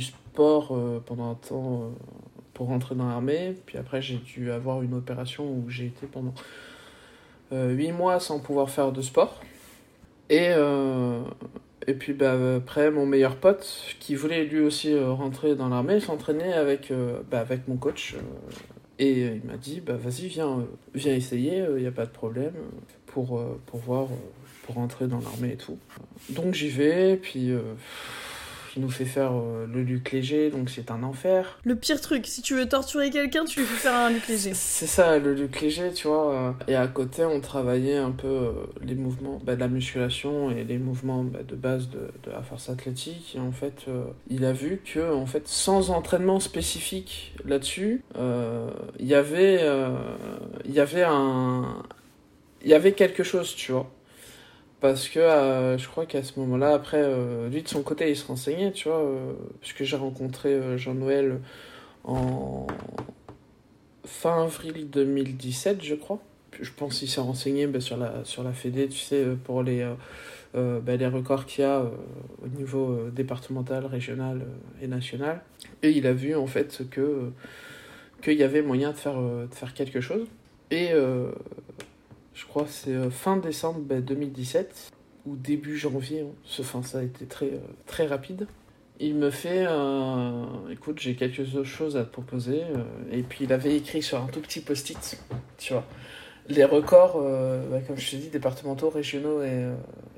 [0.00, 1.92] sport pendant un temps
[2.54, 3.54] pour rentrer dans l'armée.
[3.66, 6.34] Puis après, j'ai dû avoir une opération où j'ai été pendant
[7.52, 9.40] euh, 8 mois sans pouvoir faire de sport.
[10.28, 10.50] Et,
[11.86, 16.00] et puis bah, après, mon meilleur pote, qui voulait lui aussi euh, rentrer dans l'armée,
[16.00, 18.14] s'entraînait avec, euh, bah, avec mon coach.
[18.14, 18.20] euh,
[19.00, 22.54] et il m'a dit, bah, vas-y, viens, viens essayer, il n'y a pas de problème,
[23.06, 24.08] pour, pour voir,
[24.64, 25.78] pour rentrer dans l'armée et tout.
[26.30, 27.52] Donc j'y vais, puis
[28.76, 31.58] il nous fait faire euh, le luc léger, donc c'est un enfer.
[31.64, 34.52] Le pire truc, si tu veux torturer quelqu'un, tu lui fais faire un luc léger.
[34.54, 36.34] C'est ça, le luc léger, tu vois.
[36.34, 38.52] euh, Et à côté, on travaillait un peu euh,
[38.82, 42.42] les mouvements bah, de la musculation et les mouvements bah, de base de, de la
[42.42, 43.34] force athlétique.
[43.36, 48.70] Et en fait, euh, il a vu que, en fait, sans entraînement spécifique là-dessus, euh,
[48.98, 49.64] il y avait,
[50.64, 51.82] il y avait un,
[52.62, 53.90] il y avait quelque chose, tu vois.
[54.80, 58.16] Parce que euh, je crois qu'à ce moment-là, après, euh, lui de son côté, il
[58.16, 61.40] se renseignait, tu vois, euh, puisque j'ai rencontré Jean-Noël
[62.04, 62.66] en
[64.04, 66.20] fin avril 2017, je crois.
[66.60, 69.86] Je pense qu'il s'est renseigné bah, sur, la, sur la Fédé, tu sais, pour les,
[70.54, 71.82] bah, les records qu'il y a
[72.42, 74.42] au niveau départemental, régional
[74.80, 75.42] et national.
[75.82, 77.30] Et il a vu en fait que
[78.22, 80.26] qu'il y avait moyen de faire, de faire quelque chose.
[80.70, 80.90] Et
[82.38, 84.92] je crois que c'est euh, fin décembre bah, 2017
[85.26, 86.32] ou début janvier, hein.
[86.44, 88.46] Ce- enfin, ça a été très, euh, très rapide.
[89.00, 89.66] Il me fait
[90.70, 92.62] écoute, j'ai quelque chose à te proposer.
[92.62, 95.18] euh, et puis il avait écrit sur un tout petit post-it,
[95.56, 95.84] tu vois,
[96.48, 97.20] les records,
[97.70, 99.68] bah, comme je te dis, départementaux, régionaux et,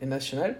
[0.01, 0.55] et nationaux.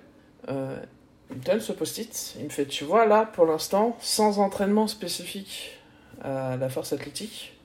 [0.49, 4.87] Il me donne ce post-it, il me fait tu vois, là, pour l'instant, sans entraînement
[4.87, 5.79] spécifique
[6.23, 7.57] à la force athlétique,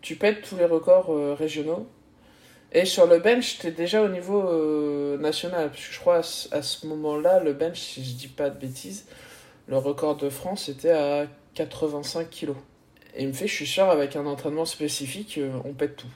[0.00, 1.88] tu pètes tous les records régionaux.
[2.74, 5.68] Et sur le bench, t'es déjà au niveau euh, national.
[5.68, 9.06] Parce que je crois à ce, moment-là, le bench, si je dis pas de bêtises,
[9.68, 12.56] le record de France était à 85 kilos.
[13.14, 16.06] Et il me fait, je suis sûr, avec un entraînement spécifique, euh, on pète tout.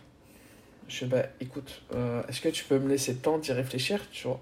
[0.88, 4.00] Je fais, bah écoute, euh, est-ce que tu peux me laisser le temps d'y réfléchir
[4.12, 4.40] tu vois?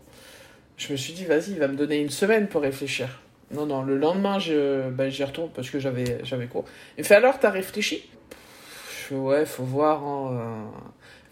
[0.77, 3.21] Je me suis dit, vas-y, il va me donner une semaine pour réfléchir.
[3.51, 6.65] Non, non, le lendemain, je, bah, j'y retourne parce que j'avais, j'avais cours.
[6.97, 8.09] Il me fait, alors, t'as réfléchi?
[8.87, 10.05] Fais ouais, faut voir.
[10.05, 10.71] Hein.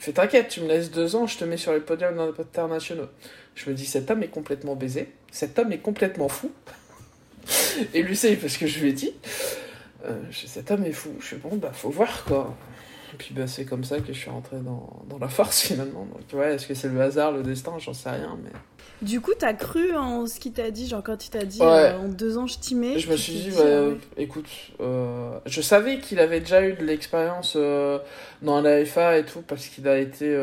[0.02, 3.06] Fais t'inquiète, tu me laisses deux ans, je te mets sur les podiums internationaux.
[3.54, 6.50] Je me dis, cet homme est complètement baisé, cet homme est complètement fou.
[7.94, 9.12] Et lui sait parce que je lui ai dit.
[10.04, 11.10] Euh, cet homme est fou.
[11.20, 12.52] Je suis bon, bah faut voir quoi.
[13.12, 16.06] Et puis bah, c'est comme ça que je suis rentré dans, dans la force finalement.
[16.06, 17.72] Donc ouais, est-ce que c'est le hasard, le destin?
[17.78, 18.36] J'en sais rien.
[18.42, 18.50] mais...
[19.00, 21.98] Du coup, t'as cru en ce qu'il t'a dit, genre quand il t'a dit euh,
[21.98, 24.48] en deux ans je t'y mets Je me suis dit, bah, écoute,
[24.80, 29.66] euh, je savais qu'il avait déjà eu de l'expérience dans la FA et tout parce
[29.66, 30.36] qu'il a été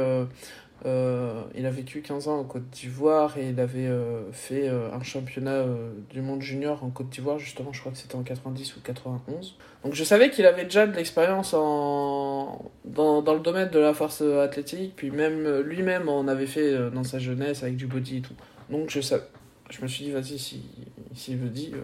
[0.86, 4.92] euh, il a vécu 15 ans en Côte d'Ivoire et il avait euh, fait euh,
[4.94, 5.66] un championnat
[6.10, 9.56] du monde junior en Côte d'Ivoire, justement, je crois que c'était en 90 ou 91.
[9.84, 12.72] Donc je savais qu'il avait déjà de l'expérience en...
[12.86, 17.04] dans, dans, le domaine de la force athlétique, puis même lui-même en avait fait dans
[17.04, 18.36] sa jeunesse avec du body et tout.
[18.70, 19.22] Donc je, sais,
[19.70, 20.62] je me suis dit, vas-y, s'il
[21.14, 21.78] si, veut dire,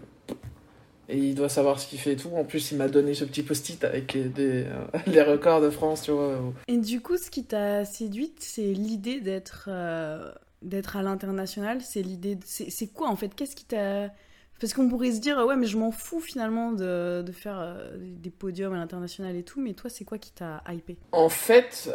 [1.08, 2.32] et il doit savoir ce qu'il fait et tout.
[2.36, 5.70] En plus, il m'a donné ce petit post-it avec les, des, euh, les records de
[5.70, 6.40] France, tu vois.
[6.68, 11.82] Et du coup, ce qui t'a séduite, c'est l'idée d'être euh, d'être à l'international.
[11.82, 12.38] C'est l'idée.
[12.44, 13.36] C'est quoi en fait?
[13.36, 14.10] Qu'est-ce qui t'a
[14.58, 17.98] parce qu'on pourrait se dire, ouais, mais je m'en fous finalement de, de faire euh,
[18.00, 21.90] des podiums à l'international et tout, mais toi, c'est quoi qui t'a hypé En fait,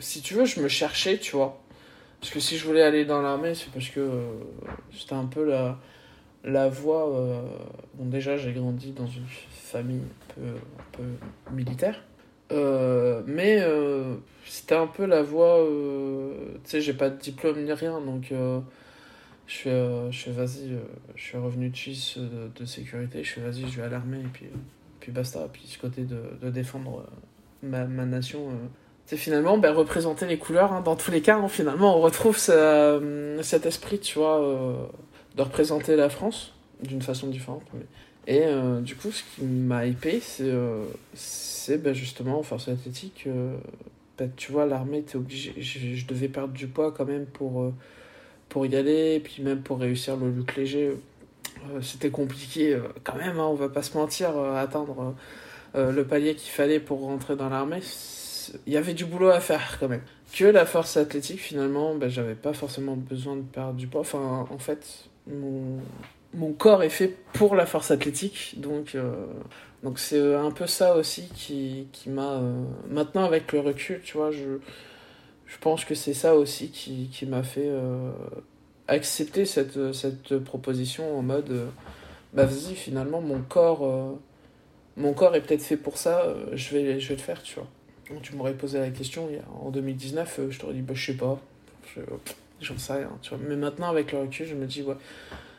[0.00, 1.62] si tu veux, je me cherchais, tu vois.
[2.20, 4.10] Parce que si je voulais aller dans l'armée, c'est parce que
[4.92, 5.78] c'était un peu la
[6.46, 7.40] la voix, euh,
[7.94, 10.00] bon déjà j'ai grandi dans une famille
[10.40, 10.54] un
[10.92, 11.02] peu,
[11.52, 12.02] militaire,
[12.52, 14.14] euh, mais euh,
[14.46, 15.58] c'était un peu la voie,
[16.64, 20.78] tu sais j'ai pas de diplôme ni rien, donc je suis, je vas-y,
[21.16, 24.28] je suis revenu de Suisse de, sécurité, je suis vas-y, je vais à l'armée et
[24.32, 24.46] puis,
[25.00, 27.06] puis basta, puis ce côté de, de défendre
[27.62, 28.50] ma, ma nation
[29.04, 30.80] c'est finalement ben, représenter les couleurs hein.
[30.80, 34.88] dans tous les cas hein, finalement on retrouve cet esprit tu vois
[35.36, 37.62] de représenter la France d'une façon différente.
[38.26, 40.84] Et euh, du coup, ce qui m'a hypé, c'est euh,
[41.78, 43.56] ben, justement, en force athlétique, euh,
[44.18, 45.54] ben, tu vois, l'armée, t'es obligé.
[45.58, 47.72] Je, devais perdre du poids quand même pour,
[48.48, 50.92] pour y aller, puis même pour réussir le look léger.
[51.80, 55.14] C'était compliqué quand même, hein, on va pas se mentir, atteindre
[55.74, 57.80] le palier qu'il fallait pour rentrer dans l'armée.
[58.66, 60.02] Il y avait du boulot à faire quand même.
[60.32, 64.02] Que la force athlétique, finalement, ben, j'avais pas forcément besoin de perdre du poids.
[64.02, 68.54] Enfin, en fait, mon, corps est fait pour la force athlétique.
[68.58, 69.26] Donc, euh,
[69.96, 72.34] c'est un peu ça aussi qui, m'a.
[72.34, 74.58] Euh, maintenant, avec le recul, tu vois, je,
[75.60, 78.10] pense que c'est ça aussi qui, m'a fait euh,
[78.88, 81.68] accepter cette, proposition en mode
[82.32, 84.14] bah vas-y, finalement, mon corps,
[85.34, 87.68] est peut-être fait pour ça, je, vais, je vais le faire, tu vois.
[88.22, 89.28] Tu m'aurais posé la question
[89.60, 91.40] en 2019, je t'aurais dit, bah, je sais pas.
[92.60, 93.38] J'en sais rien, tu vois.
[93.46, 94.96] Mais maintenant, avec le recul, je me dis, ouais.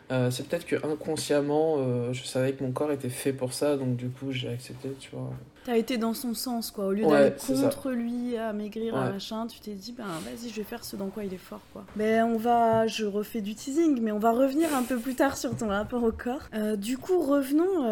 [0.10, 3.76] Euh, c'est peut-être que inconsciemment, euh, je savais que mon corps était fait pour ça,
[3.76, 5.32] donc du coup, j'ai accepté, tu vois.
[5.68, 6.86] T'as été dans son sens, quoi.
[6.86, 10.56] Au lieu d'aller contre lui, à maigrir, à machin, tu t'es dit, ben vas-y, je
[10.56, 11.84] vais faire ce dans quoi il est fort, quoi.
[11.98, 15.36] Ben, on va, je refais du teasing, mais on va revenir un peu plus tard
[15.36, 16.44] sur ton rapport au corps.
[16.54, 17.84] Euh, du coup, revenons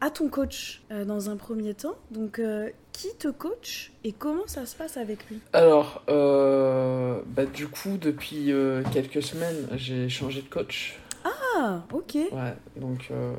[0.00, 1.94] à ton coach dans un premier temps.
[2.10, 2.40] Donc,
[2.90, 5.38] qui te coach et comment ça se passe avec lui?
[5.52, 8.50] Alors, bah, du coup, depuis
[8.92, 10.98] quelques semaines, j'ai changé de coach.
[11.58, 12.14] Ah, ok.
[12.14, 13.32] Ouais, donc euh,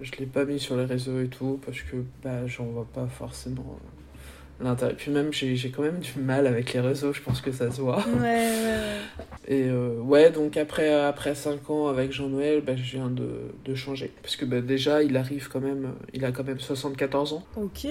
[0.00, 3.06] je l'ai pas mis sur les réseaux et tout parce que bah, j'en vois pas
[3.06, 3.78] forcément
[4.60, 4.94] l'intérêt.
[4.94, 7.80] Puis même, j'ai quand même du mal avec les réseaux, je pense que ça se
[7.80, 8.04] voit.
[8.20, 8.80] Ouais, ouais,
[9.50, 13.74] Et euh, ouais, donc après, après 5 ans avec Jean-Noël, bah, je viens de, de
[13.74, 14.12] changer.
[14.22, 17.42] Parce que bah, déjà, il arrive quand même, il a quand même 74 ans.
[17.56, 17.86] Ok,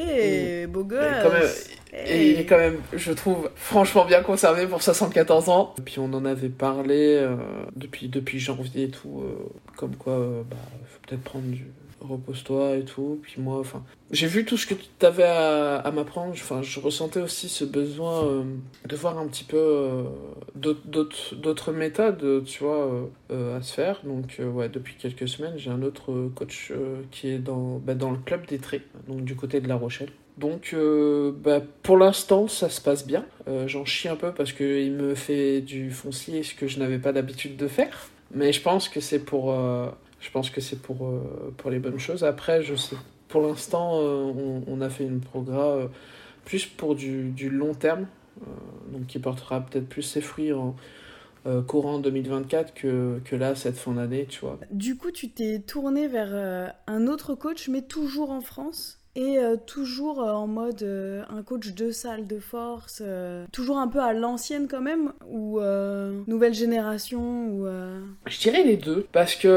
[0.70, 1.72] beau gosse.
[2.06, 5.74] Et il est quand même, je trouve, franchement bien conservé pour 74 ans.
[5.80, 7.36] Et puis on en avait parlé euh,
[7.76, 11.66] depuis, depuis janvier et tout, euh, comme quoi, bah, faut peut-être prendre du
[12.02, 13.20] repose-toi et tout.
[13.22, 16.32] Puis moi, enfin, j'ai vu tout ce que tu avais à, m'apprendre.
[16.34, 18.44] Enfin, je ressentais aussi ce besoin euh,
[18.88, 20.04] de voir un petit peu euh,
[20.56, 24.02] d'autres méthodes, tu vois, euh, à se faire.
[24.04, 26.72] Donc, ouais, depuis quelques semaines, j'ai un autre coach
[27.12, 30.10] qui est dans, bah, dans le club des traits, donc du côté de La Rochelle.
[30.38, 30.76] Donc,
[31.44, 33.26] bah, pour l'instant, ça se passe bien.
[33.66, 37.12] J'en chie un peu parce qu'il me fait du foncier, ce que je n'avais pas
[37.12, 38.10] l'habitude de faire.
[38.36, 39.56] Mais je pense que c'est pour
[40.28, 42.26] je pense que c'est pour, euh, pour les bonnes choses.
[42.26, 42.98] Après, je sais,
[43.30, 45.88] pour l'instant, euh, on, a fait une programme euh,
[46.44, 48.08] plus pour du, du long terme,
[48.92, 50.76] donc qui portera peut-être plus ses fruits en
[51.66, 54.60] courant 2024 que, que là, cette fin d'année, tu vois.
[54.70, 58.97] Du coup, tu t'es tourné vers un autre coach, mais toujours en France?
[59.18, 63.02] Et euh, toujours euh, en mode euh, un coach de salle de force,
[63.52, 65.60] toujours un peu à l'ancienne quand même, ou
[66.28, 67.68] nouvelle génération, ou...
[68.28, 69.48] Je dirais les deux, parce que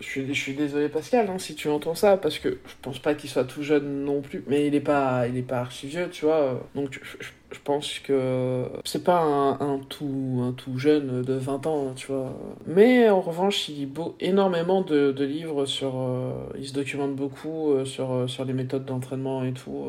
[0.00, 2.98] je, suis, je suis désolé Pascal hein, si tu entends ça, parce que je pense
[2.98, 5.86] pas qu'il soit tout jeune non plus, mais il est pas, il est pas archi
[5.86, 6.66] vieux, tu vois.
[6.74, 11.66] Donc je, je- je pense que c'est pas un, tout, un tout jeune de 20
[11.66, 12.36] ans, tu vois.
[12.66, 13.88] Mais en revanche, il lit
[14.20, 18.84] énormément de, livres sur, euh, il se documente beaucoup euh, sur, euh, sur les méthodes
[18.84, 19.86] d'entraînement et tout.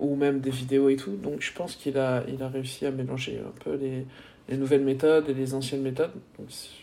[0.00, 1.16] ou même des vidéos et tout.
[1.16, 4.06] Donc je pense qu'il a, réussi à mélanger un peu les,
[4.48, 6.10] les nouvelles méthodes et les anciennes méthodes.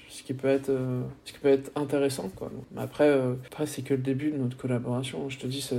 [0.10, 2.30] Ce qui peut être, euh, ce qui peut être intéressant.
[2.36, 2.52] Quoi.
[2.72, 5.30] Mais après, euh, après c'est que le début de notre collaboration.
[5.30, 5.76] Je te dis, ça,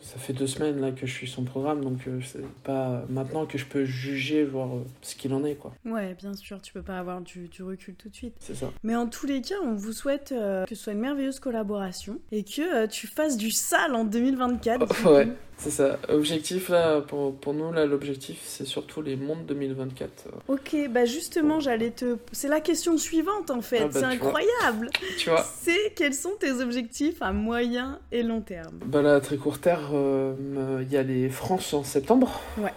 [0.00, 3.46] ça fait deux semaines là que je suis son programme, donc euh, c'est pas maintenant
[3.46, 5.54] que je peux juger, voir euh, ce qu'il en est.
[5.54, 5.72] quoi.
[5.84, 8.34] Ouais, bien sûr, tu peux pas avoir du, du recul tout de suite.
[8.40, 8.70] C'est ça.
[8.82, 12.42] Mais en tous les cas, on vous souhaite que ce soit une merveilleuse collaboration et
[12.42, 14.86] que tu fasses du sale en 2024.
[14.86, 15.08] du coup.
[15.08, 15.98] Ouais, c'est ça.
[16.08, 20.28] Objectif là, pour, pour nous, là, l'objectif, c'est surtout les mondes 2024.
[20.48, 22.16] Ok, bah justement, j'allais te...
[22.32, 24.90] C'est la question suivante en fait, Ah bah, c'est incroyable.
[25.18, 28.78] Tu vois C'est quels sont tes objectifs à moyen et long terme?
[28.86, 32.40] Bah là, à très court terme, euh, il y a les France en septembre.
[32.58, 32.72] Ouais.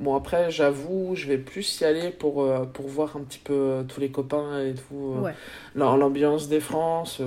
[0.00, 3.52] Bon, après, j'avoue, je vais plus y aller pour, euh, pour voir un petit peu
[3.52, 5.14] euh, tous les copains et tout.
[5.16, 5.34] euh, Ouais.
[5.76, 7.20] l'am- L'ambiance des France.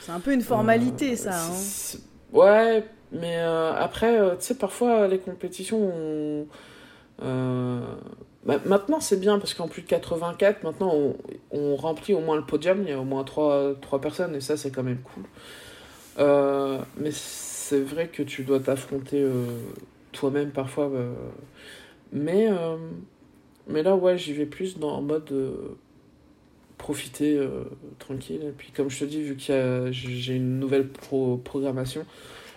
[0.00, 1.44] C'est un peu une formalité ça.
[1.46, 1.98] Hein.
[2.32, 6.46] Ouais, mais après, tu sais, parfois, les compétitions, on-
[8.44, 11.14] maintenant, c'est bien parce qu'en plus de 84, maintenant,
[11.50, 12.82] on, remplit au moins le podium.
[12.82, 15.24] Il y a au moins 3, trois personnes et ça, c'est quand même cool.
[16.18, 19.44] Euh, mais c'est vrai que tu dois t'affronter euh,
[20.12, 20.90] toi-même parfois.
[20.90, 21.12] euh,
[22.12, 22.48] mais,
[23.68, 25.32] mais là, ouais, j'y vais plus dans, en mode
[26.76, 27.38] profiter
[27.98, 28.42] tranquille.
[28.48, 32.04] Et puis, comme je te dis, vu que j'ai une nouvelle pro- programmation,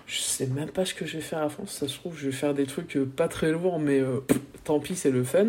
[0.08, 1.72] je sais même pas ce que je vais faire à France.
[1.74, 4.02] Ça se trouve, je vais faire des trucs pas très lourds, mais
[4.64, 5.48] tant pis, c'est le fun.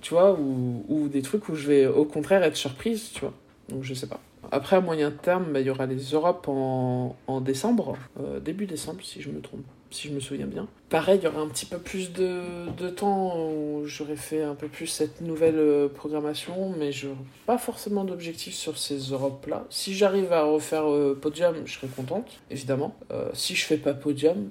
[0.00, 3.34] Tu vois, ou, des trucs où je vais au contraire être surprise, tu vois.
[3.68, 4.20] Donc, je sais pas.
[4.50, 8.66] Après, à moyen terme, bah, il y aura les Europes en, en décembre, euh, début
[8.66, 10.66] décembre, si je me trompe, si je me souviens bien.
[10.90, 12.40] Pareil, il y aura un petit peu plus de,
[12.76, 17.08] de temps où j'aurais fait un peu plus cette nouvelle euh, programmation, mais je
[17.46, 19.64] pas forcément d'objectif sur ces Europes-là.
[19.70, 22.94] Si j'arrive à refaire euh, podium, je serai contente, évidemment.
[23.32, 24.50] Si je fais pas podium,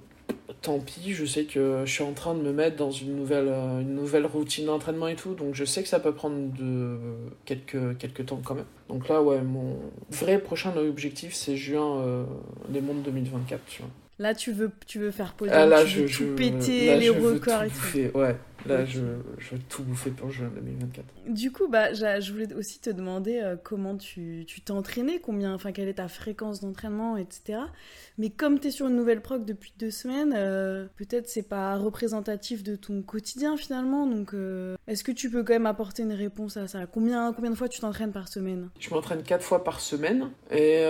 [0.61, 3.47] tant pis, je sais que je suis en train de me mettre dans une nouvelle,
[3.47, 6.97] euh, une nouvelle routine d'entraînement et tout, donc je sais que ça peut prendre de,
[7.45, 8.65] quelques, quelques temps quand même.
[8.89, 9.77] Donc là, ouais, mon
[10.09, 12.23] vrai prochain objectif, c'est juin, euh,
[12.71, 13.91] les mondes 2024, tu vois.
[14.19, 16.87] Là, tu veux, tu veux faire podium, Ah, là, tu je, veux je, tout péter,
[16.87, 17.73] là, les records et tout.
[17.73, 18.35] bouffer, ouais.
[18.65, 19.01] Là, je,
[19.37, 21.05] je veux tout bouffer pour juin 2024.
[21.27, 25.53] Du coup, bah, je voulais aussi te demander euh, comment tu tu t'es entraîné, combien,
[25.53, 27.59] enfin, quelle est ta fréquence d'entraînement, etc.
[28.17, 31.77] Mais comme tu es sur une nouvelle proc depuis deux semaines, euh, peut-être c'est pas
[31.77, 34.05] représentatif de ton quotidien finalement.
[34.05, 36.85] Donc, euh, est-ce que tu peux quand même apporter une réponse à ça?
[36.85, 38.69] Combien, combien de fois tu t'entraînes par semaine?
[38.79, 40.81] Je m'entraîne quatre fois par semaine et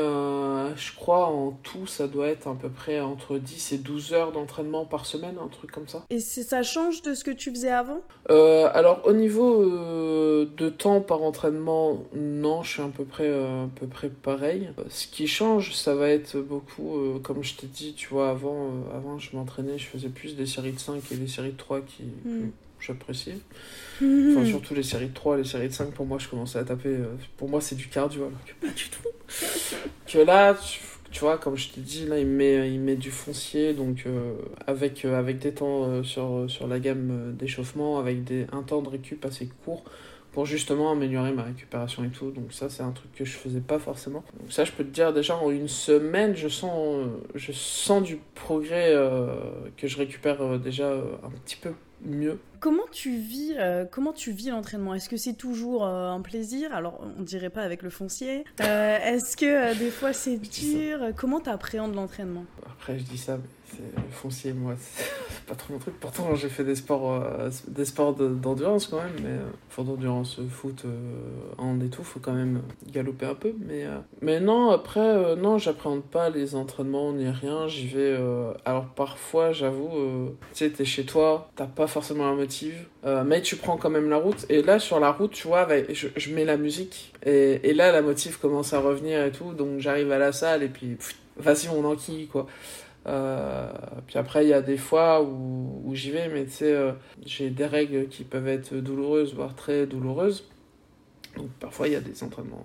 [0.75, 4.31] je crois en tout ça doit être à peu près entre 10 et 12 heures
[4.31, 6.05] d'entraînement par semaine, un truc comme ça.
[6.09, 8.01] Et ça change de ce que tu faisais avant?
[8.29, 13.27] Euh, alors au niveau euh, de temps par entraînement, non, je suis à peu près,
[13.27, 14.69] euh, à peu près pareil.
[14.89, 19.19] Ce qui change, ça va être beaucoup, comme je t'ai dit, tu vois, avant, avant
[19.19, 22.03] je m'entraînais, je faisais plus des séries de 5 et des séries de 3 qui,
[22.25, 22.49] Mm.
[22.79, 23.37] que j'appréciais.
[24.01, 26.63] Enfin, surtout les séries de 3, les séries de 5, pour moi, je commençais à
[26.63, 26.95] taper.
[27.37, 29.07] pour moi, c'est du cardio, alors que pas du tout.
[30.07, 33.11] que là, tu, tu vois, comme je t'ai dit, là, il met, il met du
[33.11, 34.33] foncier, donc euh,
[34.65, 38.81] avec, euh, avec des temps euh, sur, sur la gamme d'échauffement, avec des, un temps
[38.81, 39.83] de récup assez court
[40.31, 42.31] pour justement améliorer ma récupération et tout.
[42.31, 44.23] Donc ça, c'est un truc que je faisais pas forcément.
[44.39, 48.17] Donc ça, je peux te dire déjà en une semaine, je sens, je sens du
[48.33, 48.95] progrès
[49.75, 51.73] que je récupère déjà un petit peu
[52.05, 52.39] mieux.
[52.59, 54.93] Comment tu vis, euh, comment tu vis l'entraînement?
[54.93, 56.73] Est-ce que c'est toujours euh, un plaisir?
[56.73, 58.43] Alors, on dirait pas avec le foncier.
[58.61, 61.11] Euh, Est-ce que des fois c'est dur?
[61.15, 62.45] Comment t'appréhendes l'entraînement?
[62.65, 63.43] Après, je dis ça, mais
[63.79, 65.99] le foncier, moi, c'est pas trop mon truc.
[65.99, 69.85] Pourtant, j'ai fait des sports, euh, des sports de- d'endurance quand même, mais euh, sport
[69.85, 70.97] d'endurance, euh, foot, euh,
[71.57, 73.53] hand et tout, faut quand même galoper un peu.
[73.59, 73.85] Mais,
[74.21, 77.67] mais non, après, non, j'appréhende pas les entraînements ni rien.
[77.67, 78.17] J'y vais.
[78.65, 79.89] alors parfois, j'avoue,
[80.53, 82.73] tu sais, t'es chez toi, t'as pas forcément un motif,
[83.25, 84.45] mais tu prends quand même la route.
[84.49, 88.39] Et là, sur la route, tu vois, je, mets la musique, et, là, la motive
[88.39, 90.97] commence à revenir et tout, donc j'arrive à la salle et puis,
[91.37, 92.47] vas-y, on enquille, quoi.
[93.07, 93.71] Euh,
[94.07, 96.91] puis après, il y a des fois où, où j'y vais, mais tu sais, euh,
[97.25, 100.47] j'ai des règles qui peuvent être douloureuses, voire très douloureuses.
[101.35, 102.63] Donc parfois, il y a des entraînements,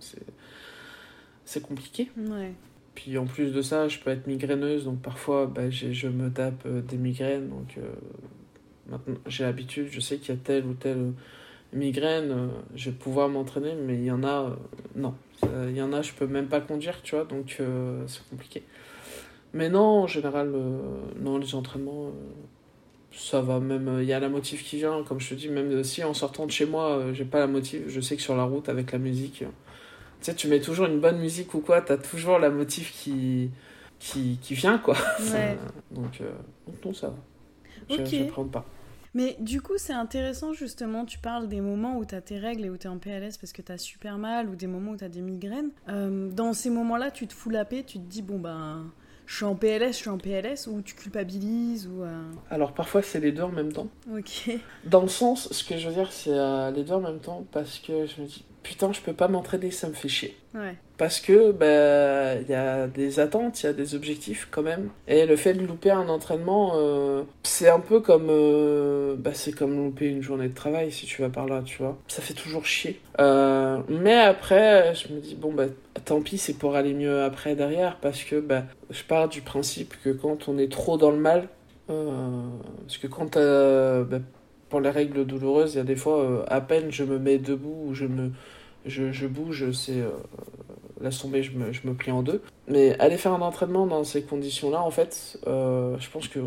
[1.45, 2.11] c'est, compliqué.
[2.17, 2.53] Ouais.
[2.95, 6.67] puis en plus de ça, je peux être migraineuse, donc parfois bah, je me tape
[6.67, 7.49] euh, des migraines.
[7.49, 7.83] Donc euh,
[8.91, 11.13] maintenant j'ai l'habitude, je sais qu'il y a telle ou telle
[11.73, 14.57] migraine, je vais pouvoir m'entraîner, mais il y en a,
[14.97, 15.15] non.
[15.69, 17.61] Il y en a, je peux même pas conduire, tu vois, donc
[18.07, 18.63] c'est compliqué.
[19.57, 20.79] Mais non, en général, euh,
[21.21, 22.11] non, les entraînements, euh,
[23.13, 23.89] ça va même.
[23.89, 26.15] euh, Il y a la motive qui vient, comme je te dis, même si en
[26.15, 28.93] sortant de chez moi, j'ai pas la motive, je sais que sur la route, avec
[28.93, 29.47] la musique, tu
[30.21, 33.51] sais, tu mets toujours une bonne musique ou quoi, t'as toujours la motive qui,
[33.99, 34.97] qui, qui vient, quoi.
[35.33, 35.57] Ouais.
[35.91, 36.31] donc, euh,
[36.67, 37.17] donc non, ça va.
[37.89, 38.65] Je, prends pas.
[39.15, 42.67] Mais du coup, c'est intéressant justement, tu parles des moments où tu as tes règles
[42.67, 44.93] et où tu es en PLS parce que tu as super mal ou des moments
[44.93, 45.71] où tu as des migraines.
[45.89, 48.91] Euh, dans ces moments-là, tu te fous la paix, tu te dis, bon ben,
[49.27, 52.03] je suis en PLS, je suis en PLS, ou tu culpabilises, ou...
[52.03, 53.89] euh, Alors parfois, c'est les deux en même temps.
[54.17, 54.51] Ok.
[54.85, 57.45] Dans le sens, ce que je veux dire, c'est euh, les deux en même temps
[57.53, 60.37] parce que je me dis, putain, je peux pas m'entraîner, ça me fait chier.
[60.55, 60.75] Ouais.
[60.99, 64.89] Parce que bah il y a des attentes, il y a des objectifs quand même.
[65.07, 69.53] Et le fait de louper un entraînement, euh, c'est un peu comme euh, bah, c'est
[69.53, 71.97] comme louper une journée de travail si tu vas par là, tu vois.
[72.09, 72.99] Ça fait toujours chier.
[73.21, 75.67] Euh, mais après, je me dis bon bah
[76.05, 79.95] tant pis, c'est pour aller mieux après derrière parce que bah je pars du principe
[80.03, 81.49] que quand on est trop dans le mal,
[81.91, 82.43] euh,
[82.87, 84.19] parce que quand t'as- bah,
[84.71, 87.39] pour les règles douloureuses, il y a des fois euh, à peine je me mets
[87.39, 88.33] debout ou je me
[88.87, 90.11] je, bouge, c'est euh,
[91.01, 92.43] laisse tomber, je me, je me plie en deux.
[92.69, 96.41] Mais aller faire un entraînement dans ces conditions-là, en fait, euh, je pense que,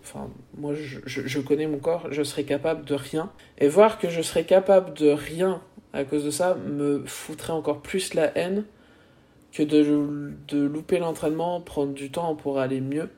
[0.00, 3.30] enfin, moi, je, connais mon corps, je serais capable de rien.
[3.58, 5.60] Et voir que je serais capable de rien
[5.92, 8.64] à cause de ça me foutrait encore plus la haine
[9.52, 13.08] que de, de louper l'entraînement, prendre du temps pour aller mieux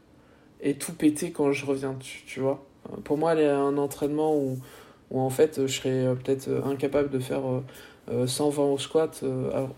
[0.61, 2.65] et tout péter quand je reviens, tu, tu vois.
[3.05, 4.59] Pour moi, aller à un entraînement où,
[5.11, 7.96] où en fait, je serais euh, peut-être euh, incapable de faire euh, euh,
[8.27, 9.21] 120 au squat.
[9.23, 9.71] euh, alors,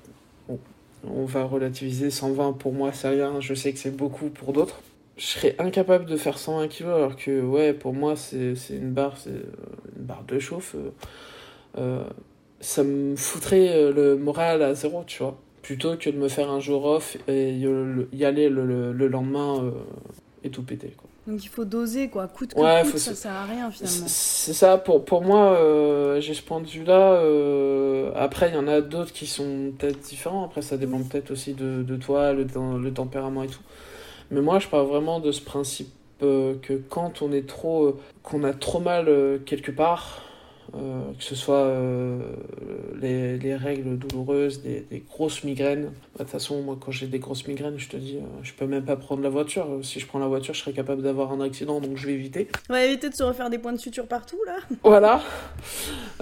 [1.05, 3.41] on va relativiser 120 pour moi, c'est rien.
[3.41, 4.81] Je sais que c'est beaucoup pour d'autres.
[5.17, 9.17] Je serais incapable de faire 120 kg alors que, ouais, pour moi, c'est une barre,
[9.19, 9.43] c'est euh,
[9.97, 10.75] une barre de chauffe.
[10.77, 10.91] euh,
[11.79, 12.05] euh,
[12.61, 15.38] ça me foutrait euh, le moral à zéro, tu vois.
[15.62, 19.64] Plutôt que de me faire un jour off et y, aller le, le, le lendemain
[19.64, 19.73] euh,
[20.45, 21.08] et tout péter, quoi.
[21.29, 22.27] Donc il faut doser, quoi.
[22.27, 24.07] Coûte que Ouais, coûte, ça se- sert à rien, finalement.
[24.09, 27.12] C'est ça, pour, pour moi, euh, j'ai ce point de vue-là.
[27.12, 30.45] euh, après, il y en a d'autres qui sont peut-être différents.
[30.47, 32.47] Après, ça dépend peut-être aussi de, de toi, le,
[32.83, 33.61] le tempérament et tout.
[34.31, 35.91] Mais moi, je parle vraiment de ce principe
[36.23, 37.97] euh, que quand on est trop.
[38.23, 39.09] qu'on a trop mal
[39.47, 40.23] quelque part,
[40.74, 42.18] euh, que ce soit euh,
[43.00, 45.85] les, les règles douloureuses, des, des grosses migraines.
[45.85, 48.52] Bah, De toute façon, moi, quand j'ai des grosses migraines, je te dis, euh, je
[48.52, 49.66] peux même pas prendre la voiture.
[49.83, 52.48] Si je prends la voiture, je serais capable d'avoir un accident, donc je vais éviter.
[52.68, 54.57] On va éviter de se refaire des points de suture partout, là.
[54.83, 55.22] Voilà.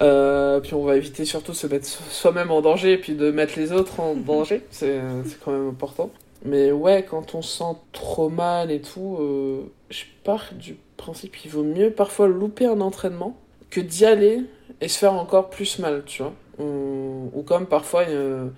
[0.00, 3.30] Euh, puis on va éviter surtout de se mettre soi-même en danger et puis de
[3.30, 4.62] mettre les autres en danger.
[4.70, 5.00] C'est
[5.44, 6.10] quand même important.
[6.44, 11.36] Mais ouais, quand on se sent trop mal et tout, euh, je pars du principe
[11.36, 13.36] qu'il vaut mieux parfois louper un entraînement
[13.70, 14.42] que d'y aller
[14.80, 16.34] et se faire encore plus mal, tu vois.
[16.58, 18.48] Ou, comme parfois, euh,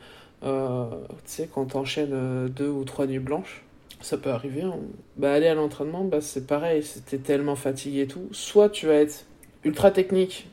[0.43, 3.63] tu sais, quand t'enchaînes euh, deux ou trois nuits blanches,
[4.01, 4.63] ça peut arriver.
[4.63, 4.75] hein.
[5.17, 8.29] Bah, aller à l'entraînement, bah, c'est pareil, c'était tellement fatigué et tout.
[8.33, 9.27] Soit tu vas être
[9.65, 10.49] ultra technique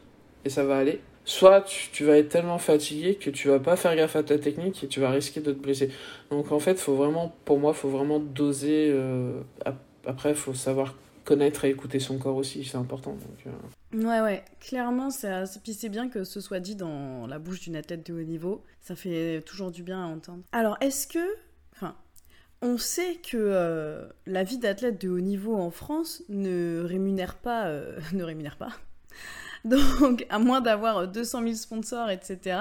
[0.46, 3.96] et ça va aller, soit tu, vas être tellement fatigué que tu vas pas faire
[3.96, 5.90] gaffe à ta technique et tu vas risquer de te blesser.
[6.32, 8.90] Donc en fait, faut vraiment, pour moi, faut vraiment doser.
[8.94, 10.94] euh, ap- après, faut savoir
[11.26, 13.12] connaître et écouter son corps aussi, c'est important.
[13.14, 13.52] Donc, euh,
[13.98, 15.10] Ouais, ouais, clairement,
[15.64, 18.64] puis c'est bien que ce soit dit dans la bouche d'une athlète de haut niveau.
[18.82, 20.44] Ça fait toujours du bien à entendre.
[20.52, 21.20] Alors, est-ce que.
[21.76, 21.96] Enfin,
[22.62, 27.66] on sait que euh, la vie d'athlète de haut niveau en France ne rémunère pas.
[27.68, 28.72] euh, ne rémunère pas.
[29.66, 32.58] Donc, à moins d'avoir 200 000 sponsors, etc.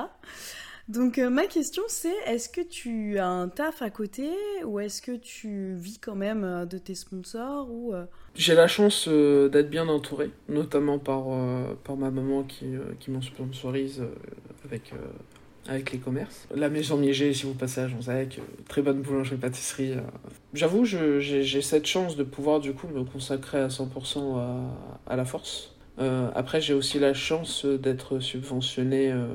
[0.89, 4.29] Donc, euh, ma question c'est est-ce que tu as un taf à côté
[4.65, 7.95] ou est-ce que tu vis quand même euh, de tes sponsors ou.
[7.95, 11.25] euh, J'ai la chance d'être bien entouré, notamment par,
[11.85, 12.67] par ma maman qui,
[13.01, 14.03] qui m'en sponsorise
[14.65, 14.93] avec,
[15.67, 16.47] avec les commerces.
[16.55, 19.93] La maison Miégé, si vous passez à Jonzac, très bonne boulangerie-pâtisserie.
[19.93, 20.01] euh.
[20.53, 24.61] J'avoue, j'ai cette chance de pouvoir du coup me consacrer à 100% à,
[25.07, 25.74] à la force.
[25.99, 29.27] Euh, après, j'ai aussi la chance d'être subventionné euh,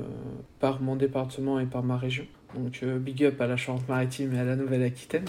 [0.60, 2.26] par mon département et par ma région.
[2.56, 5.26] Donc, euh, big up à la Charente-Maritime et à la Nouvelle-Aquitaine.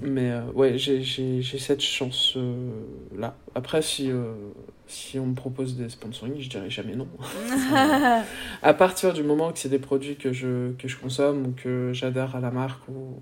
[0.00, 1.02] Mais ouais, j'ai-
[1.42, 3.34] cette chance-là.
[3.54, 4.10] Après, si,
[4.86, 7.08] si on me propose des sponsorings, je dirais jamais non.
[8.62, 11.92] à partir du moment que c'est des produits que je, que je consomme ou que
[11.94, 13.18] j'adhère à la marque ou,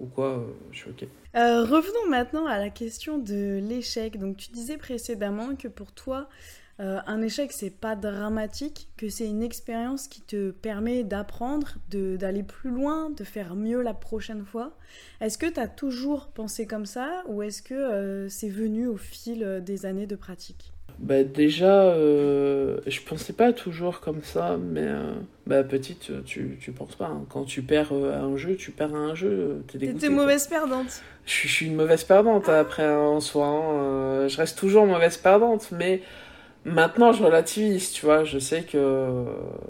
[0.00, 0.42] ou quoi,
[0.72, 1.06] je suis ok.
[1.34, 4.18] Revenons maintenant à la question de l'échec.
[4.18, 6.30] Donc tu disais précédemment que pour toi,
[6.78, 12.42] euh, un échec, c'est pas dramatique, que c'est une expérience qui te permet d'apprendre, d'aller
[12.42, 14.76] plus loin, de faire mieux la prochaine fois.
[15.20, 18.96] Est-ce que tu as toujours pensé comme ça ou est-ce que euh, c'est venu au
[18.96, 20.72] fil euh, des années de pratique?
[20.98, 25.12] Bah déjà, euh, je pensais pas toujours comme ça, mais euh,
[25.46, 27.08] bah petite, tu, tu penses pas.
[27.08, 27.26] hein.
[27.28, 29.78] Quand tu perds à un jeu, tu perds à un jeu, t'es.
[29.78, 31.02] T'étais mauvaise perdante.
[31.26, 33.46] Je, suis- je suis une mauvaise perdante après hein, en soi.
[33.46, 34.26] hein.
[34.28, 36.00] Je reste toujours mauvaise perdante, mais
[36.66, 38.24] maintenant je relativise, tu vois.
[38.24, 39.24] Je sais que,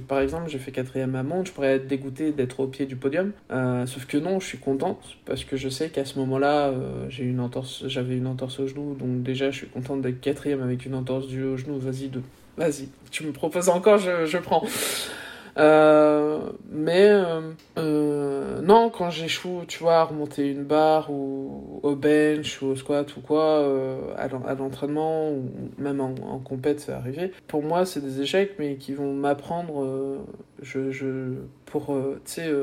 [0.08, 2.96] par exemple, j'ai fait quatrième à Monde, je pourrais être dégoûté d'être au pied du
[2.96, 3.32] podium.
[3.50, 7.06] Euh, sauf que non, je suis contente parce que je sais qu'à ce moment-là, euh,
[7.08, 10.62] j'ai une entorse, j'avais une entorse au genou, donc déjà je suis contente d'être quatrième
[10.62, 11.78] avec une entorse du au genou.
[11.78, 12.22] Vas-y, deux.
[12.56, 14.64] Vas-y, tu me proposes encore, je, je prends.
[15.58, 17.40] Euh, mais euh,
[17.78, 22.76] euh, non, quand j'échoue, tu vois, à remonter une barre ou au bench ou au
[22.76, 23.64] squat ou quoi,
[24.16, 27.32] à l'en- à l'entraînement ou même en, en compète, ça arriver.
[27.48, 30.24] Pour moi, c'est des échecs, mais qui vont m'apprendre,
[30.60, 31.34] je, je,
[31.64, 31.96] pour,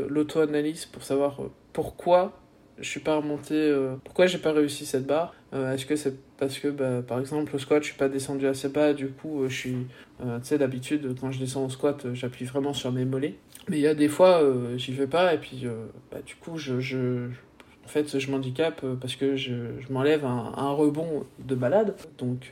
[0.09, 1.37] l'auto-analyse, pour savoir
[1.73, 2.33] pourquoi
[2.79, 3.73] je suis pas remonté,
[4.03, 5.33] pourquoi j'ai pas réussi cette barre.
[5.53, 8.47] Euh, Est-ce que c'est parce que, bah, par exemple, au squat, je suis pas descendu
[8.47, 9.75] assez bas, du coup, euh, je suis
[10.25, 13.35] euh, tu sais, d'habitude, quand je descends au squat, j'appuie vraiment sur mes mollets.
[13.69, 15.65] Mais il y a des fois, euh, j'y vais pas, et puis,
[16.11, 17.27] bah, du coup, je, je,
[17.85, 21.95] en fait, je m'handicape parce que je, je m'enlève un, rebond de balade.
[22.17, 22.51] Donc,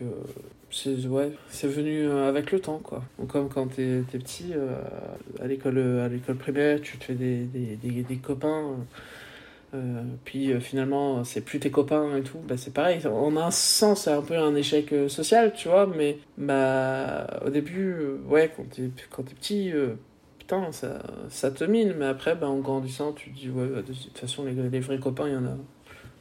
[0.70, 1.34] c'est ouais,
[1.64, 3.04] venu avec le temps, quoi.
[3.28, 4.54] Comme quand t'es es petit,
[5.42, 6.06] à l'école
[6.40, 8.76] primaire, tu te fais des, des, des copains.
[9.74, 12.40] Euh, puis euh, finalement, c'est plus tes copains et tout.
[12.40, 13.06] Bah, c'est pareil.
[13.08, 15.88] En un sens, c'est un peu un échec euh, social, tu vois.
[15.88, 17.96] Mais bah, au début,
[18.28, 18.90] ouais, quand t'es
[19.34, 19.72] petit,
[20.40, 21.94] putain, ça, ça te mine.
[21.98, 25.00] Mais après, bah, en grandissant, tu te dis, ouais, bah, de toute façon, les, vrais
[25.00, 25.58] copains, il y en a.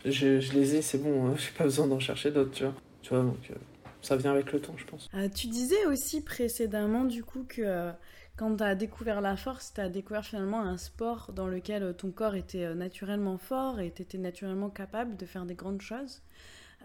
[0.05, 1.27] Je, les ai, c'est bon.
[1.27, 2.75] hein, J'ai pas besoin d'en chercher d'autres, tu vois.
[3.03, 3.51] Tu vois, donc
[4.03, 5.09] ça vient avec le temps, je pense.
[5.15, 7.91] Euh, tu disais aussi précédemment, du coup, que
[8.41, 11.93] quand tu as découvert la force, tu as découvert finalement un sport dans lequel euh,
[11.93, 15.83] ton corps était euh, naturellement fort et tu étais naturellement capable de faire des grandes
[15.83, 16.23] choses.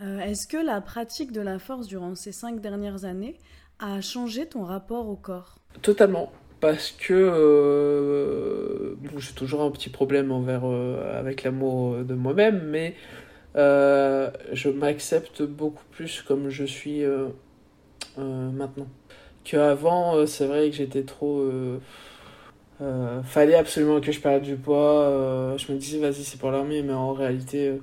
[0.04, 3.40] Euh, Est-ce que la pratique de la force durant ces cinq dernières années
[3.80, 5.56] a changé ton rapport au corps?
[5.82, 6.30] Totalement.
[6.60, 7.14] Parce que
[9.18, 12.96] j'ai toujours un petit problème envers, avec l'amour de moi-même, mais
[13.56, 17.04] je m'accepte beaucoup plus comme je suis
[18.18, 18.88] maintenant.
[19.46, 21.40] Qu'avant, euh, c'est vrai que j'étais trop.
[21.40, 21.80] euh,
[22.82, 25.02] euh, fallait absolument que je perde du poids.
[25.04, 27.80] euh, je me disais, vas-y, c'est pour l'armée, mais en réalité,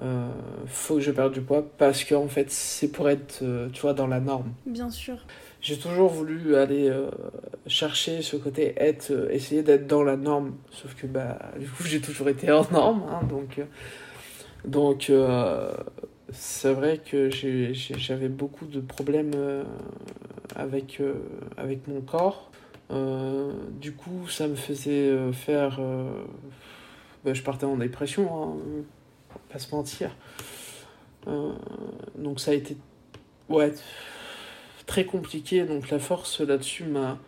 [0.00, 0.28] euh,
[0.66, 3.42] faut que je perde du poids parce qu'en fait, c'est pour être,
[3.72, 4.52] tu vois, dans la norme.
[4.66, 5.16] Bien sûr.
[5.60, 6.88] J'ai toujours voulu aller
[7.66, 10.52] chercher ce côté être, essayer d'être dans la norme.
[10.70, 13.02] Sauf que bah, du coup, j'ai toujours été hors norme.
[13.10, 13.60] hein, donc,
[14.64, 15.10] donc
[16.32, 19.64] c'est vrai que j'avais beaucoup de problèmes euh,
[20.54, 21.14] avec, euh,
[21.56, 22.50] avec mon corps.
[22.90, 25.80] Euh, du coup, ça me faisait faire.
[27.24, 28.56] bah, je partais en dépression, hein,
[29.50, 30.10] pas se mentir.
[32.16, 32.76] Donc ça a été.
[33.48, 33.72] Ouais
[34.86, 37.18] très compliqué, donc la force là-dessus m'a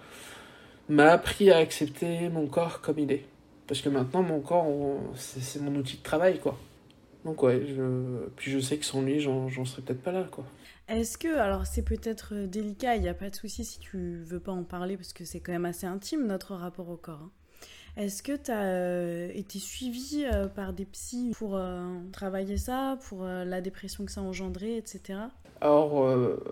[0.88, 3.24] m'a appris à accepter mon corps comme il est.
[3.66, 4.66] Parce que maintenant, mon corps,
[5.14, 6.58] c'est mon outil de travail, quoi.
[7.24, 8.26] Donc ouais, je...
[8.36, 10.44] puis je sais que sans lui, j'en serais peut-être pas là, quoi.
[10.88, 14.18] Est-ce que, alors c'est peut-être euh, délicat, il n'y a pas de souci si tu
[14.24, 17.20] veux pas en parler parce que c'est quand même assez intime notre rapport au corps.
[17.22, 17.30] hein.
[17.96, 23.24] Est-ce que tu as été suivi euh, par des psys pour euh, travailler ça, pour
[23.24, 25.18] euh, la dépression que ça a engendré, etc.
[25.60, 26.42] Alors, euh,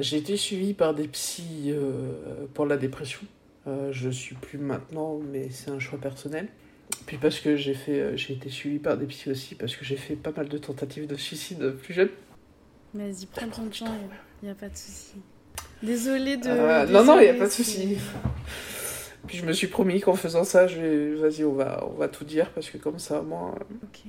[0.00, 3.22] j'ai été suivi par des psys euh, pour la dépression.
[3.66, 6.48] Euh, je suis plus maintenant, mais c'est un choix personnel.
[7.06, 9.84] Puis parce que j'ai fait, euh, j'ai été suivi par des psys aussi, parce que
[9.84, 12.08] j'ai fait pas mal de tentatives de suicide plus jeune.
[12.94, 13.94] Vas-y, prends ton temps,
[14.42, 15.14] il n'y a pas de souci.
[15.82, 16.48] Désolée de.
[16.48, 17.98] Euh, non, non, il n'y a pas de souci.
[19.26, 22.08] Puis je me suis promis qu'en faisant ça, je vais, vas-y, on va, on va
[22.08, 23.54] tout dire parce que comme ça, moi,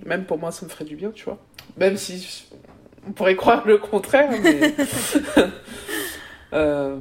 [0.06, 1.40] même pour moi, ça me ferait du bien, tu vois.
[1.78, 2.48] Même si
[3.08, 4.74] on pourrait croire le contraire, mais.
[6.54, 6.98] Euh,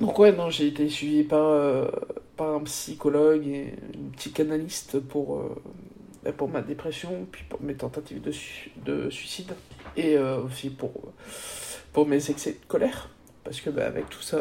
[0.00, 1.90] donc ouais, non, j'ai été suivi par, euh,
[2.38, 5.60] par un psychologue et une psychanalyste pour, euh,
[6.24, 8.32] bah, pour ma dépression, puis pour mes tentatives de,
[8.86, 9.52] de suicide,
[9.96, 11.12] et euh, aussi pour,
[11.92, 13.10] pour mes excès de colère,
[13.44, 14.40] parce que bah, avec tout ça,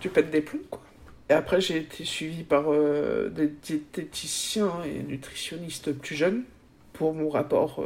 [0.00, 0.80] tu pètes des plombs, quoi.
[1.28, 6.44] Et après, j'ai été suivi par euh, des diététiciens et nutritionnistes plus jeunes
[6.92, 7.84] pour mon rapport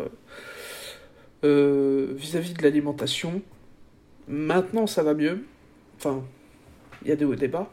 [1.42, 3.40] vis-à-vis de l'alimentation.
[4.26, 5.44] Maintenant, ça va mieux.
[5.96, 6.24] Enfin,
[7.02, 7.70] il y a des hauts bas.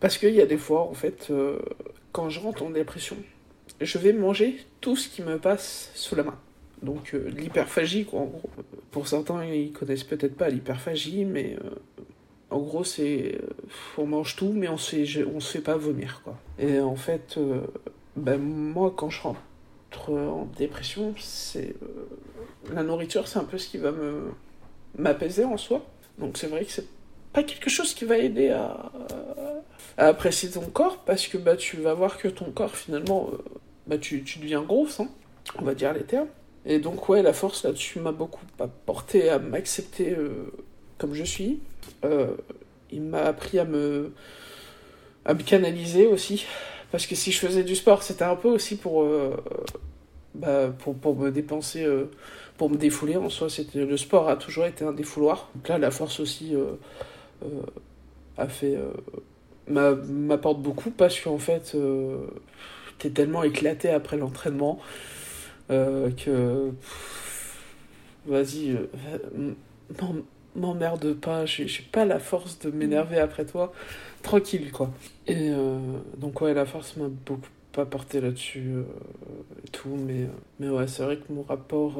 [0.00, 1.58] Parce qu'il y a des fois, en fait, euh,
[2.12, 3.16] quand je rentre en dépression,
[3.80, 6.38] je vais manger tout ce qui me passe sous la main.
[6.82, 8.50] Donc, euh, l'hyperphagie, quoi, en gros.
[8.90, 11.70] Pour certains, ils connaissent peut-être pas l'hyperphagie, mais euh,
[12.50, 13.38] En gros, c'est
[13.96, 16.38] on mange tout, mais on se on se fait pas vomir quoi.
[16.58, 17.38] Et en fait,
[18.16, 19.40] ben, moi quand je rentre
[20.10, 21.74] en dépression, c'est
[22.72, 24.30] la nourriture, c'est un peu ce qui va me
[24.98, 25.84] m'apaiser en soi.
[26.18, 26.86] Donc c'est vrai que c'est
[27.34, 28.90] pas quelque chose qui va aider à,
[29.98, 33.30] apprécier ton corps parce que bah tu vas voir que ton corps finalement
[33.86, 35.08] bah tu, deviens gros, hein,
[35.58, 36.28] on va dire les termes.
[36.66, 38.44] Et donc, ouais, la force là-dessus m'a beaucoup
[38.86, 40.50] porté à m'accepter euh,
[40.96, 41.60] comme je suis.
[42.04, 42.28] Euh,
[42.90, 44.12] il m'a appris à me,
[45.26, 46.46] à me canaliser aussi.
[46.90, 49.36] Parce que si je faisais du sport, c'était un peu aussi pour, euh,
[50.34, 51.86] bah, me dépenser,
[52.56, 53.16] pour me défouler.
[53.16, 55.50] En soi, le sport a toujours été un défouloir.
[55.56, 56.54] Donc là, la force aussi
[58.36, 58.78] a fait
[59.68, 61.76] m'apporte beaucoup parce qu'en fait,
[62.98, 64.80] t'es tellement éclaté après l'entraînement
[65.70, 66.72] euh, que
[68.26, 69.52] vas-y, euh,
[70.54, 73.72] m'emmerde pas, j'ai pas la force de m'énerver après toi,
[74.22, 74.92] tranquille quoi.
[75.26, 75.78] Et euh,
[76.18, 78.72] donc ouais, la force m'a beaucoup pas porté là-dessus
[79.64, 80.28] et tout, mais,
[80.60, 81.94] mais ouais, c'est vrai que mon rapport,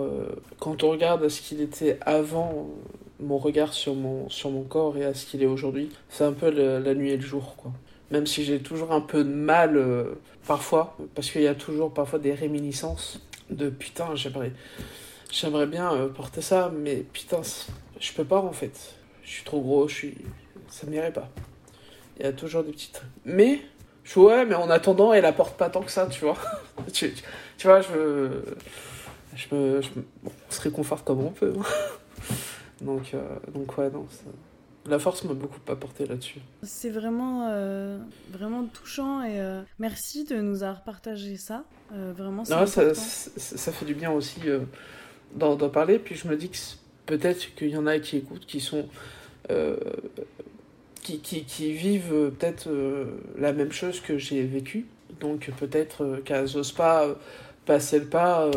[0.61, 2.71] quand on regarde à ce qu'il était avant,
[3.21, 6.33] mon regard sur mon, sur mon corps et à ce qu'il est aujourd'hui, c'est un
[6.33, 7.73] peu la nuit et le jour quoi.
[8.11, 9.77] Même si j'ai toujours un peu de mal
[10.47, 13.21] parfois, parce qu'il y a toujours parfois des réminiscences
[13.51, 14.53] de putain, j'aimerais,
[15.31, 17.41] j'aimerais bien euh, porter ça, mais putain,
[18.01, 18.95] je peux pas en fait.
[19.23, 20.15] Je suis trop gros, je suis,
[20.69, 21.29] ça m'irait pas.
[22.19, 23.03] Il y a toujours des petites.
[23.25, 23.61] Mais,
[24.05, 26.37] je ouais, mais en attendant, elle apporte pas tant que ça, tu vois.
[26.93, 27.13] tu,
[27.57, 28.31] tu, vois, je,
[29.35, 29.89] je me, je
[30.25, 31.55] on se réconforte comme on peut.
[32.83, 34.07] donc, euh, donc ouais, non.
[34.11, 34.25] Ça...
[34.87, 36.41] La force m'a beaucoup apporté là-dessus.
[36.63, 37.99] C'est vraiment, euh,
[38.31, 41.65] vraiment touchant et euh, merci de nous avoir partagé ça.
[41.91, 44.41] Vraiment, ça, ça, fait du bien aussi
[45.35, 45.99] d'en parler.
[45.99, 46.59] Puis je me dis que
[47.07, 48.87] peut-être qu'il y en a qui écoutent, qui sont.
[51.05, 52.69] Qui, qui, qui, vivent peut-être
[53.39, 54.87] la même chose que j'ai vécu.
[55.21, 57.07] Donc peut-être qu'elles n'osent pas
[57.67, 58.51] passer le pas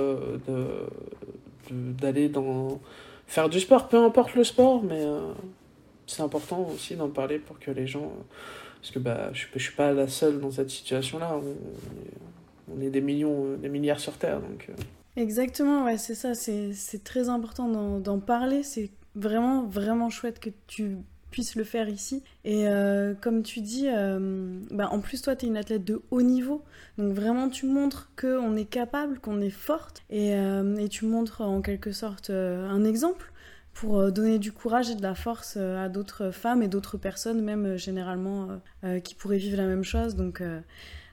[1.70, 2.32] d'aller
[3.28, 5.04] faire du sport, peu importe le sport, mais
[6.08, 8.12] c'est important aussi d'en parler pour que les gens.
[8.82, 11.40] Parce que bah, je ne suis pas la seule dans cette situation-là.
[12.74, 14.40] On, est des millions, des milliards sur Terre.
[14.40, 14.74] Donc, euh.
[15.16, 16.34] Exactement, ouais, c'est ça.
[16.34, 18.64] C'est très important d'en parler.
[18.64, 20.98] C'est vraiment, vraiment chouette que tu
[21.32, 22.24] puisses le faire ici.
[22.46, 26.02] Et euh, comme tu dis, euh, bah, en plus, toi, tu es une athlète de
[26.12, 26.64] haut niveau.
[26.98, 30.04] Donc vraiment, tu montres qu'on est capable, qu'on est forte.
[30.10, 33.32] Et, et, tu montres en quelque sorte un exemple
[33.78, 36.98] pour euh, donner du courage et de la force euh, à d'autres femmes et d'autres
[36.98, 38.60] personnes, même euh, généralement,
[39.04, 40.16] qui pourraient vivre la même chose.
[40.16, 40.42] Donc,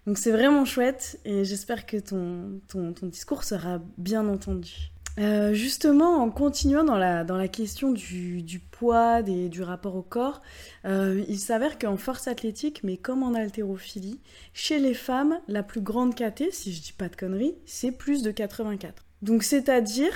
[0.07, 4.93] donc c'est vraiment chouette et j'espère que ton, ton, ton, discours sera bien entendu.
[5.17, 10.03] Justement, en continuant dans la, dans la question du, du poids, des, du rapport au
[10.03, 10.43] corps,
[10.85, 14.21] il s'avère qu'en force athlétique, mais comme en haltérophilie,
[14.53, 18.23] chez les femmes, la plus grande KT, si je dis pas de conneries, c'est plus
[18.23, 19.05] de 84.
[19.23, 20.13] Donc c'est-à-dire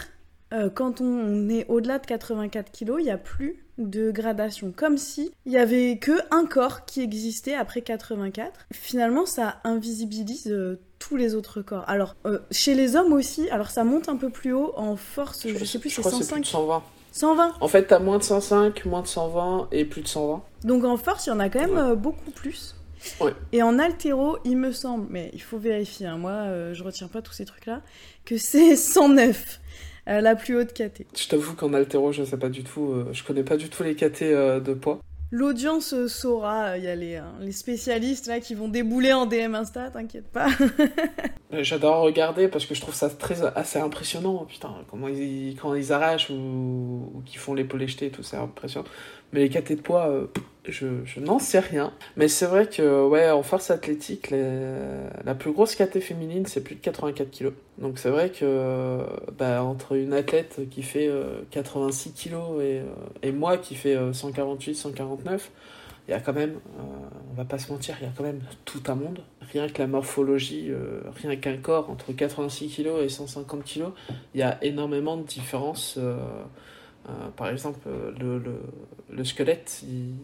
[0.53, 4.73] euh, quand on est au-delà de 84 kg, il n'y a plus de gradation.
[4.75, 8.67] Comme si il y avait que un corps qui existait après 84.
[8.73, 11.85] Finalement, ça invisibilise euh, tous les autres corps.
[11.87, 15.47] Alors, euh, chez les hommes aussi, alors ça monte un peu plus haut en force,
[15.47, 16.45] je, sais plus, c'est 105.
[16.45, 16.83] 120.
[17.13, 17.55] 120.
[17.61, 20.43] En fait, t'as moins de 105, moins de 120 et plus de 120.
[20.65, 22.75] Donc en force, il y en a quand même beaucoup plus.
[23.21, 23.33] Ouais.
[23.53, 27.23] Et en altéro, il me semble, mais il faut vérifier, hein, moi je retiens pas
[27.23, 27.83] tous ces trucs-là,
[28.25, 29.61] que c'est 109.
[30.09, 31.05] Euh, la plus haute KT.
[31.15, 33.83] Je t'avoue qu'en altéro, je sais pas du tout, euh, je connais pas du tout
[33.83, 35.01] les KT euh, de poids.
[35.31, 39.91] L'audience saura, il y a les, les, spécialistes là qui vont débouler en DM Insta,
[39.91, 40.49] t'inquiète pas.
[41.53, 44.47] J'adore regarder parce que je trouve ça très assez impressionnant.
[44.47, 48.87] Putain, comment ils, quand ils arrachent ou, ou qu'ils font l'épaule jetée, tout ça, impressionnant.
[49.33, 50.11] Mais les KT de poids,
[50.67, 51.93] je, je n'en sais rien.
[52.17, 56.77] Mais c'est vrai que, ouais, en force athlétique, la plus grosse KT féminine, c'est plus
[56.77, 57.53] de 84 kg.
[57.77, 59.01] Donc c'est vrai que,
[59.39, 61.11] bah, entre une athlète qui fait
[61.51, 62.81] 86 kg et,
[63.23, 65.51] et, moi qui fait 148, 149,
[66.09, 66.83] il y a quand même, euh,
[67.31, 69.21] on va pas se mentir, il y a quand même tout un monde.
[69.53, 73.85] Rien que la morphologie, euh, rien qu'un corps entre 86 kg et 150 kg,
[74.35, 75.97] il y a énormément de différences.
[75.99, 76.17] Euh,
[77.09, 78.61] euh, par exemple, euh, le, le,
[79.11, 80.15] le squelette, il,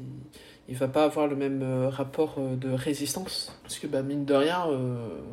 [0.68, 3.56] il va pas avoir le même euh, rapport de résistance.
[3.62, 4.66] Parce que, bah, mine de rien,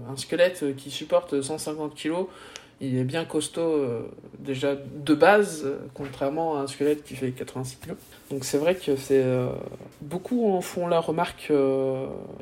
[0.10, 2.26] un squelette qui supporte 150 kg,
[2.84, 3.86] il est bien costaud
[4.40, 7.94] déjà de base, contrairement à un squelette qui fait 86 kg.
[8.32, 9.24] Donc c'est vrai que c'est
[10.02, 11.52] beaucoup en font la remarque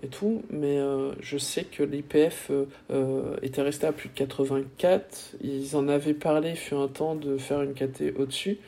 [0.01, 0.79] et tout, mais
[1.19, 2.51] je sais que l'IPF
[3.41, 5.35] était resté à plus de 84.
[5.41, 8.59] Ils en avaient parlé fut un temps de faire une KT au-dessus.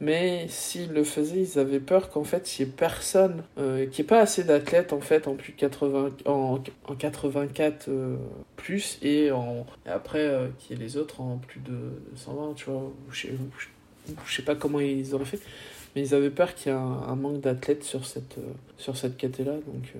[0.00, 4.02] Mais s'ils le faisaient, ils avaient peur qu'en fait, il n'y ait personne, euh, qu'il
[4.04, 8.16] n'y ait pas assez d'athlètes en fait en plus de 80, en, en 84 euh,
[8.56, 11.76] plus et en et après euh, qu'il y ait les autres en plus de
[12.16, 12.80] 120, tu vois.
[12.82, 13.32] Ou je, sais-
[14.26, 15.40] je- sais pas comment ils auraient fait,
[15.96, 18.42] mais ils avaient peur qu'il y ait un, un manque d'athlètes sur cette euh,
[18.76, 19.92] sur cette caté là, donc.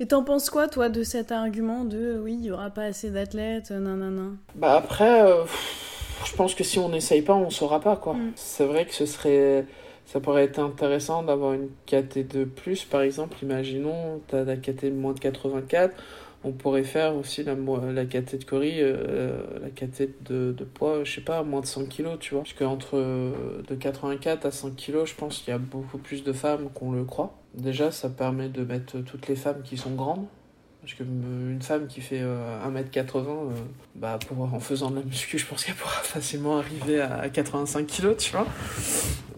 [0.00, 3.10] Et t'en penses quoi, toi, de cet argument de oui, il y aura pas assez
[3.10, 4.32] d'athlètes, nanana?
[4.54, 8.14] Bah après, pff, je pense que si on n'essaye pas, on saura pas quoi.
[8.14, 8.32] Mm.
[8.36, 9.66] C'est vrai que ce serait,
[10.06, 13.36] ça pourrait être intéressant d'avoir une KT de plus, par exemple.
[13.42, 15.94] Imaginons, t'as la KT de moins de 84,
[16.44, 21.04] on pourrait faire aussi la, la KT de Cory, euh, la KT de, de poids,
[21.04, 22.42] je sais pas, moins de 100 kilos, tu vois.
[22.42, 26.24] Parce qu'entre euh, de 84 à 100 kilos, je pense qu'il y a beaucoup plus
[26.24, 27.34] de femmes qu'on le croit.
[27.54, 30.26] Déjà, ça permet de mettre toutes les femmes qui sont grandes.
[30.82, 33.50] Parce que euh, une femme qui fait euh, 1m80, euh,
[33.94, 37.86] bah, pour, en faisant de la muscu, je pense qu'elle pourra facilement arriver à 85
[37.86, 38.46] kg, tu vois.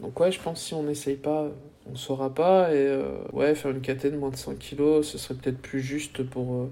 [0.00, 1.48] Donc ouais, je pense que si on n'essaye pas,
[1.90, 2.70] on saura pas.
[2.72, 5.80] Et euh, ouais, faire une KT de moins de 100 kg, ce serait peut-être plus
[5.80, 6.70] juste pour, euh,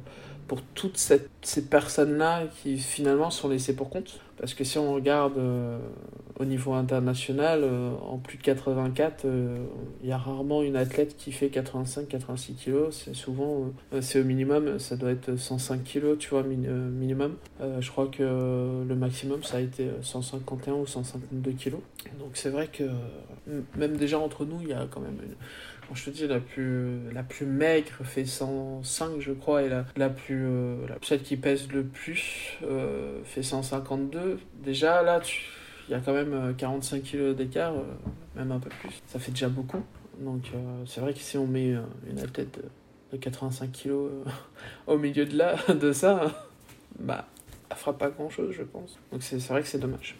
[0.48, 4.20] pour toutes ces personnes-là qui finalement sont laissées pour compte.
[4.38, 5.78] Parce que si on regarde euh,
[6.40, 9.56] au niveau international, euh, en plus de 84, euh,
[10.02, 13.02] il y a rarement une athlète qui fait 85-86 kilos.
[13.04, 13.70] C'est souvent,
[14.00, 16.56] c'est au minimum, ça doit être 105 kilos, tu vois, min-
[16.90, 17.36] minimum.
[17.80, 21.80] Je crois que le maximum, ça a été 151 ou 152 kilos.
[22.18, 22.84] Donc c'est vrai que
[23.76, 25.34] même déjà entre nous, il y a quand même une...
[25.94, 30.08] Je te dis la plus, la plus maigre fait 105, je crois, et la, la
[30.08, 34.38] plus, euh, celle qui pèse le plus euh, fait 152.
[34.62, 35.20] Déjà là,
[35.88, 37.84] il y a quand même euh, 45 kilos d'écart, euh,
[38.36, 39.02] même un peu plus.
[39.06, 39.82] Ça fait déjà beaucoup.
[40.18, 44.10] Donc euh, c'est vrai que si on met euh, une athlète de, de 85 kilos
[44.10, 44.30] euh,
[44.92, 46.46] au milieu de là, de ça,
[46.98, 47.26] bah,
[47.70, 48.98] elle fera pas grand chose, je pense.
[49.10, 50.16] Donc c'est vrai que c'est dommage.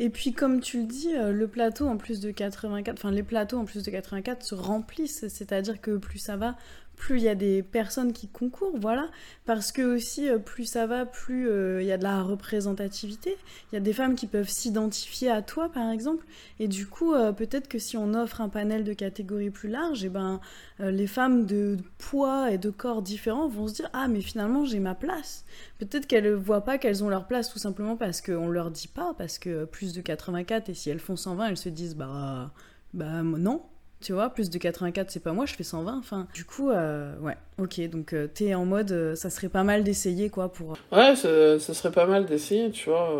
[0.00, 3.22] Et puis, comme tu le dis, euh, le plateau en plus de 84, enfin les
[3.22, 6.56] plateaux en plus de 84 se remplissent, c'est-à-dire que plus ça va,
[6.96, 9.08] plus il y a des personnes qui concourent, voilà.
[9.44, 13.36] Parce que aussi, euh, plus ça va, plus euh, il y a de la représentativité.
[13.70, 16.24] Il y a des femmes qui peuvent s'identifier à toi, par exemple.
[16.58, 20.04] Et du coup, euh, peut-être que si on offre un panel de catégories plus large,
[20.04, 20.40] et ben,
[20.80, 24.64] euh, les femmes de poids et de corps différents vont se dire Ah, mais finalement,
[24.64, 25.44] j'ai ma place.
[25.78, 28.88] Peut-être qu'elles ne voient pas qu'elles ont leur place tout simplement parce qu'on leur dit
[28.88, 32.52] pas, parce que plus de 84, et si elles font 120, elles se disent Bah,
[32.92, 33.62] bah non.
[34.04, 35.96] Tu vois, plus de 84, c'est pas moi, je fais 120.
[35.96, 37.88] Enfin, du coup, euh, ouais, ok.
[37.88, 40.76] Donc, euh, t'es en mode, euh, ça serait pas mal d'essayer, quoi, pour.
[40.92, 43.10] Ouais, ça, serait pas mal d'essayer, tu vois.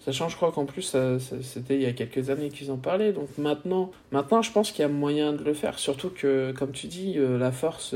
[0.00, 0.96] sachant, je crois qu'en plus,
[1.40, 3.12] c'était il y a quelques années qu'ils en parlaient.
[3.12, 5.78] Donc maintenant, maintenant je pense qu'il y a moyen de le faire.
[5.78, 7.94] Surtout que, comme tu dis, la force.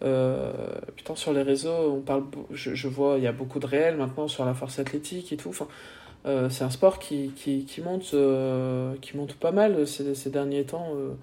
[0.00, 3.98] putain, sur les réseaux, on parle, je, je vois, il y a beaucoup de réels
[3.98, 5.50] maintenant sur la force athlétique et tout.
[5.50, 5.68] Enfin,
[6.28, 10.92] euh, c'est un sport qui, qui, monte, euh, qui monte pas mal ces, derniers temps
[10.94, 11.14] euh,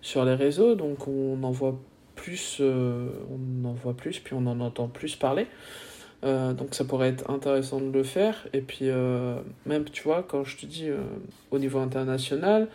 [0.00, 0.74] sur les réseaux.
[0.74, 1.78] Donc on en voit
[2.16, 5.46] plus, on en voit plus, puis on en entend plus parler.
[6.22, 8.46] Donc ça pourrait être intéressant de le faire.
[8.54, 8.88] Et puis
[9.66, 10.88] même, tu vois, quand je te dis
[11.50, 12.68] au niveau international,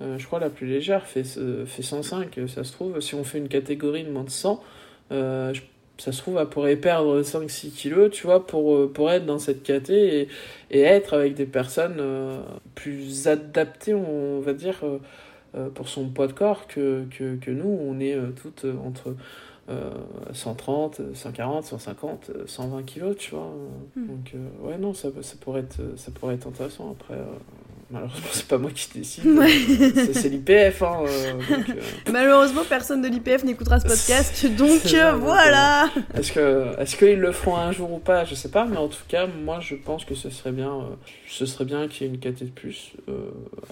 [0.00, 2.38] je crois la plus légère fait, fait 105.
[2.46, 4.62] Ça se trouve, si on fait une catégorie de moins de 100,
[5.12, 5.62] euh, je-
[5.98, 9.38] ça se trouve, elle pourrait perdre 5-6 kilos, tu vois, pour, euh, pour être dans
[9.38, 10.28] cette caté et,
[10.70, 12.40] et être avec des personnes euh,
[12.74, 14.82] plus adaptées, on va dire,
[15.56, 17.68] euh, pour son poids de corps que, que, que nous.
[17.68, 19.14] On est euh, toutes entre
[19.70, 19.90] euh,
[20.32, 23.52] 130, 140, 150, euh, 120 kilos, tu vois.
[23.94, 24.06] Hmm.
[24.06, 26.90] Donc, ouais, non, ça, ça, pourrait être, ça pourrait être intéressant.
[26.90, 27.14] Après,
[27.94, 29.26] malheureusement, c'est pas moi qui décide.
[29.26, 29.48] Ouais.
[29.94, 30.98] C'est- C'est l'IPF, hein.
[31.06, 31.56] euh, euh,
[32.12, 37.32] Malheureusement, personne de l'IPF n'écoutera ce podcast, donc euh, voilà Est-ce que est-ce qu'ils le
[37.32, 40.04] feront un jour ou pas Je sais pas, mais en tout cas, moi je pense
[40.04, 40.94] que ce serait bien, euh,
[41.28, 42.92] ce serait bien qu'il y ait une KT de plus.
[43.08, 43.12] Euh,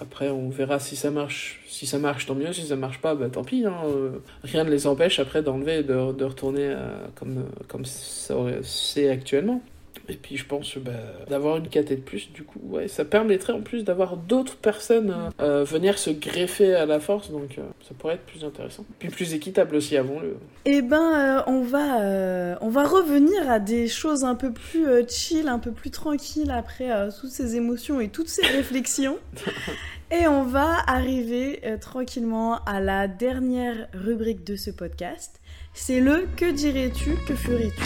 [0.01, 1.59] après, on verra si ça marche.
[1.67, 2.53] Si ça marche, tant mieux.
[2.53, 3.65] Si ça marche pas, bah tant pis.
[3.65, 4.09] Hein, euh,
[4.43, 6.77] rien ne les empêche après d'enlever et de, de retourner euh,
[7.15, 9.61] comme euh, comme ça c'est actuellement.
[10.09, 10.91] Et puis je pense bah,
[11.29, 15.15] d'avoir une KT de plus, du coup, ouais, ça permettrait en plus d'avoir d'autres personnes
[15.39, 18.85] euh, euh, venir se greffer à la force, donc euh, ça pourrait être plus intéressant.
[18.99, 20.37] Puis plus équitable aussi, avons-le.
[20.65, 25.47] Eh ben, euh, on, va, on va revenir à des choses un peu plus chill,
[25.47, 26.89] un peu plus tranquilles après
[27.19, 29.17] toutes ces émotions et toutes ces réflexions.
[30.13, 35.41] et on va arriver euh, tranquillement à la dernière rubrique de ce podcast.
[35.73, 37.81] C'est le Que dirais-tu, que ferais-tu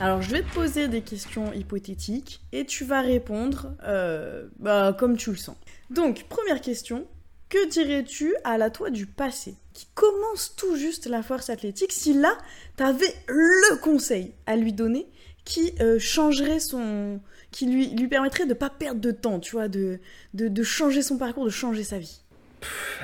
[0.00, 5.16] Alors, je vais te poser des questions hypothétiques et tu vas répondre euh, bah, comme
[5.16, 5.56] tu le sens.
[5.90, 7.06] Donc, première question.
[7.48, 12.12] Que dirais-tu à la toi du passé qui commence tout juste la force athlétique si
[12.12, 12.36] là,
[12.76, 15.06] t'avais le conseil à lui donner
[15.44, 17.20] qui euh, changerait son.
[17.52, 20.00] qui lui, lui permettrait de pas perdre de temps, tu vois, de,
[20.34, 22.20] de, de changer son parcours, de changer sa vie?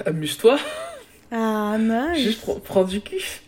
[0.07, 0.59] Amuse-toi,
[1.31, 3.42] Ah, nice juste pr- prends du kiff.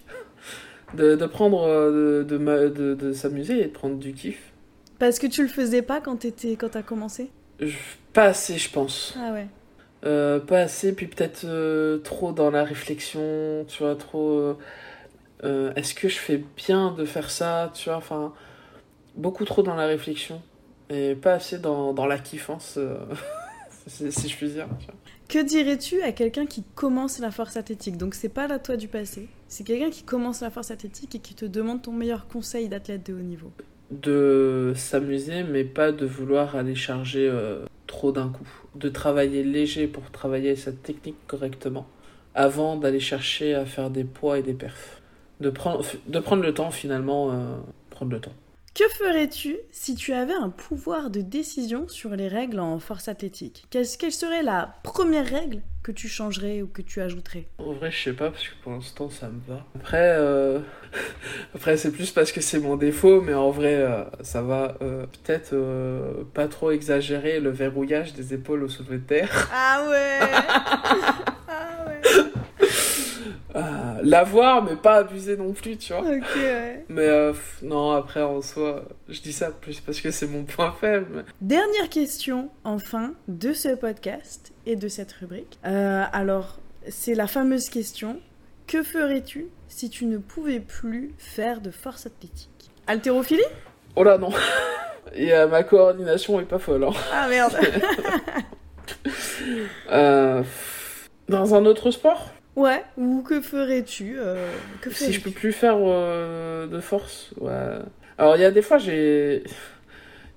[0.93, 4.53] De, de prendre, euh, de, de, de, s'amuser et de prendre du kiff.
[4.99, 7.31] Parce que tu le faisais pas quand t'étais quand t'as commencé?
[7.61, 7.77] Je-
[8.13, 9.15] pas assez, je pense.
[9.15, 9.49] Ah ouais.
[10.05, 14.57] Euh, pas assez, puis peut-être euh, trop dans la réflexion, tu vois, trop...
[15.45, 18.33] euh, Est-ce que je fais bien de faire ça, tu vois, enfin...
[19.17, 20.43] Beaucoup trop dans la réflexion,
[20.91, 22.79] et pas assez dans, dans la kiffance,
[23.87, 24.69] si, si je puis dire.
[24.81, 24.95] tu vois.
[25.29, 27.97] Que dirais-tu à quelqu'un qui commence la force athlétique?
[27.97, 31.21] Donc c'est pas la toi du passé, c'est quelqu'un qui commence la force athlétique et
[31.21, 33.53] qui te demande ton meilleur conseil d'athlète de haut niveau.
[33.93, 38.49] De s'amuser, mais pas de vouloir aller charger euh, trop d'un coup.
[38.75, 41.87] De travailler léger pour travailler sa technique correctement,
[42.35, 45.01] avant d'aller chercher à faire des poids et des perfs.
[45.39, 47.57] De prendre, de prendre le temps, finalement, euh,
[47.91, 48.35] prendre le temps.
[48.75, 53.67] Que ferais-tu si tu avais un pouvoir de décision sur les règles en force athlétique?
[53.71, 57.45] Quelle, quelle serait la première règle que tu changerais ou que tu ajouterais?
[57.59, 59.65] En vrai, je sais pas, parce que pour l'instant, ça me va.
[59.77, 60.59] Après, euh,
[61.55, 64.77] Après c'est plus parce que c'est mon défaut, mais en vrai, euh, ça va.
[64.83, 65.55] Euh, Peut-être
[66.33, 69.51] pas trop exagérer le verrouillage des épaules au soulevé de terre.
[69.53, 70.19] Ah ouais
[71.49, 72.01] Ah ouais
[73.57, 73.61] Euh,
[74.03, 76.03] L'avoir, mais pas abuser non plus, tu vois.
[76.03, 76.85] Ok, ouais.
[76.89, 80.73] Mais euh, non, après, en soi, je dis ça plus parce que c'est mon point
[80.81, 81.07] faible.
[81.13, 85.59] mais- Dernière question, enfin, de ce podcast et de cette rubrique.
[85.67, 86.59] Euh, alors,
[86.89, 88.21] c'est la fameuse question
[88.67, 92.51] que ferais-tu si tu ne pouvais plus faire de force athlétique?
[92.87, 93.43] Haltérophilie?
[93.97, 94.31] Oh là, non.
[95.15, 96.85] Et euh, ma coordination est pas folle.
[96.85, 96.91] hein.
[97.13, 97.55] Ah merde
[101.29, 102.31] dans un autre sport?
[102.57, 104.49] Ouais, ou que ferais-tu euh,
[104.81, 107.79] que Si je peux plus faire euh, de force, ouais.
[108.17, 109.43] Alors il y a des fois j'ai,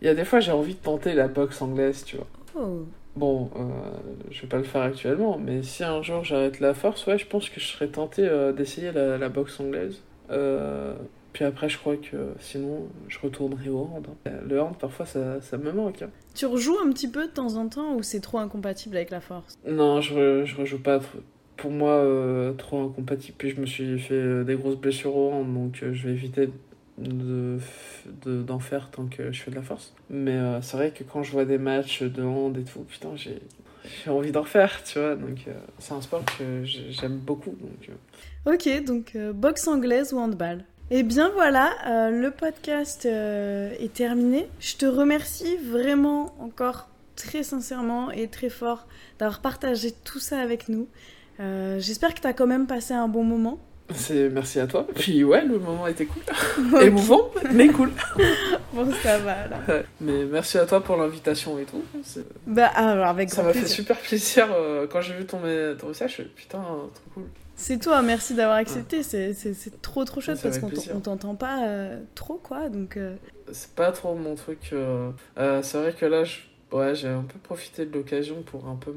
[0.01, 2.27] il y a des fois j'ai envie de tenter la boxe anglaise, tu vois.
[2.55, 2.85] Oh.
[3.15, 3.59] Bon, euh,
[4.31, 7.25] je vais pas le faire actuellement, mais si un jour j'arrête la force, ouais, je
[7.27, 10.01] pense que je serais tenté euh, d'essayer la, la boxe anglaise.
[11.33, 14.07] Puis après, je crois que sinon, je retournerai au hand.
[14.25, 14.31] hein.
[14.47, 16.01] Le hand, parfois, ça, ça me manque.
[16.01, 16.09] hein.
[16.33, 19.21] Tu rejoues un petit peu de temps en temps ou c'est trop incompatible avec la
[19.21, 19.55] force?
[19.67, 20.97] Non, je, re- je rejoue pas.
[20.97, 21.19] trop.
[21.57, 23.35] Pour moi, euh, trop incompatible.
[23.37, 26.13] Puis je me suis fait euh, des grosses blessures au hand, donc euh, je vais
[26.13, 26.49] éviter
[26.99, 27.57] de,
[28.25, 29.93] de- d'en faire tant que je fais de la force.
[30.09, 33.39] Mais c'est vrai que quand je vois des matchs de hand et tout, putain, j'ai,
[34.07, 35.15] envie d'en refaire, tu vois.
[35.15, 35.45] Donc
[35.79, 37.55] c'est un sport que j'ai- j'aime beaucoup.
[37.61, 37.89] Donc,
[38.45, 40.63] Ok, donc boxe anglaise ou handball.
[40.89, 44.47] Et bien voilà, le podcast est terminé.
[44.59, 48.87] Je te remercie vraiment encore très sincèrement et très fort
[49.19, 50.87] d'avoir partagé tout ça avec nous.
[51.39, 53.59] Euh, J'espère que tu as quand même passé un bon moment.
[53.93, 54.85] c'est merci à toi.
[54.95, 56.23] Puis ouais, le moment était cool.
[56.81, 57.91] Émouvant, mais cool.
[58.73, 59.35] Bon, ça va.
[59.67, 59.85] Ouais.
[60.01, 61.81] Mais merci à toi pour l'invitation et tout.
[62.45, 65.39] Bah, alors, avec Ça m'a fait super plaisir euh, quand j'ai vu ton,
[65.79, 66.21] ton message.
[66.35, 67.23] Putain, trop cool.
[67.55, 69.01] C'est toi, merci d'avoir accepté.
[69.01, 72.69] C'est- C'est trop trop chouette parce qu'on t'entend pas euh, trop quoi.
[72.69, 72.99] Donc,
[73.51, 74.59] C'est pas trop mon truc.
[74.69, 76.37] c'est vrai que là, je-
[76.71, 78.93] ouais, j'ai un peu profité de l'occasion pour un peu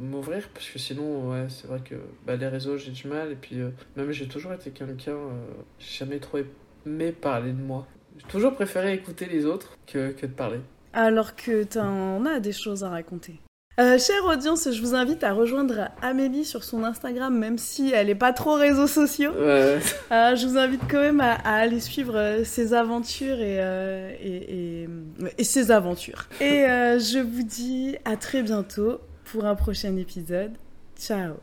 [0.00, 0.48] m'ouvrir.
[0.54, 1.94] Parce que sinon, ouais, c'est vrai que
[2.26, 3.32] bah, les réseaux, j'ai du mal.
[3.32, 5.12] Et puis, euh, même j'ai toujours été quelqu'un.
[5.12, 5.44] euh,
[5.78, 6.38] j'ai jamais trop
[6.86, 7.86] aimé parler de moi.
[8.18, 10.60] J'ai toujours préféré écouter les autres que, que de parler.
[10.92, 13.40] alors que t'en as des choses à raconter.
[13.78, 18.10] Euh, chère audience, je vous invite à rejoindre Amélie sur son Instagram, même si elle
[18.10, 19.32] est pas trop réseaux sociaux.
[19.32, 19.78] Ouais.
[20.10, 24.10] Euh, je vous invite quand même à, à aller suivre euh, ses aventures et, euh,
[24.20, 24.88] et, et,
[25.36, 26.28] et ses aventures.
[26.40, 26.64] Et
[26.98, 30.52] je vous dis à très bientôt pour un prochain épisode.
[30.98, 31.38] Ciao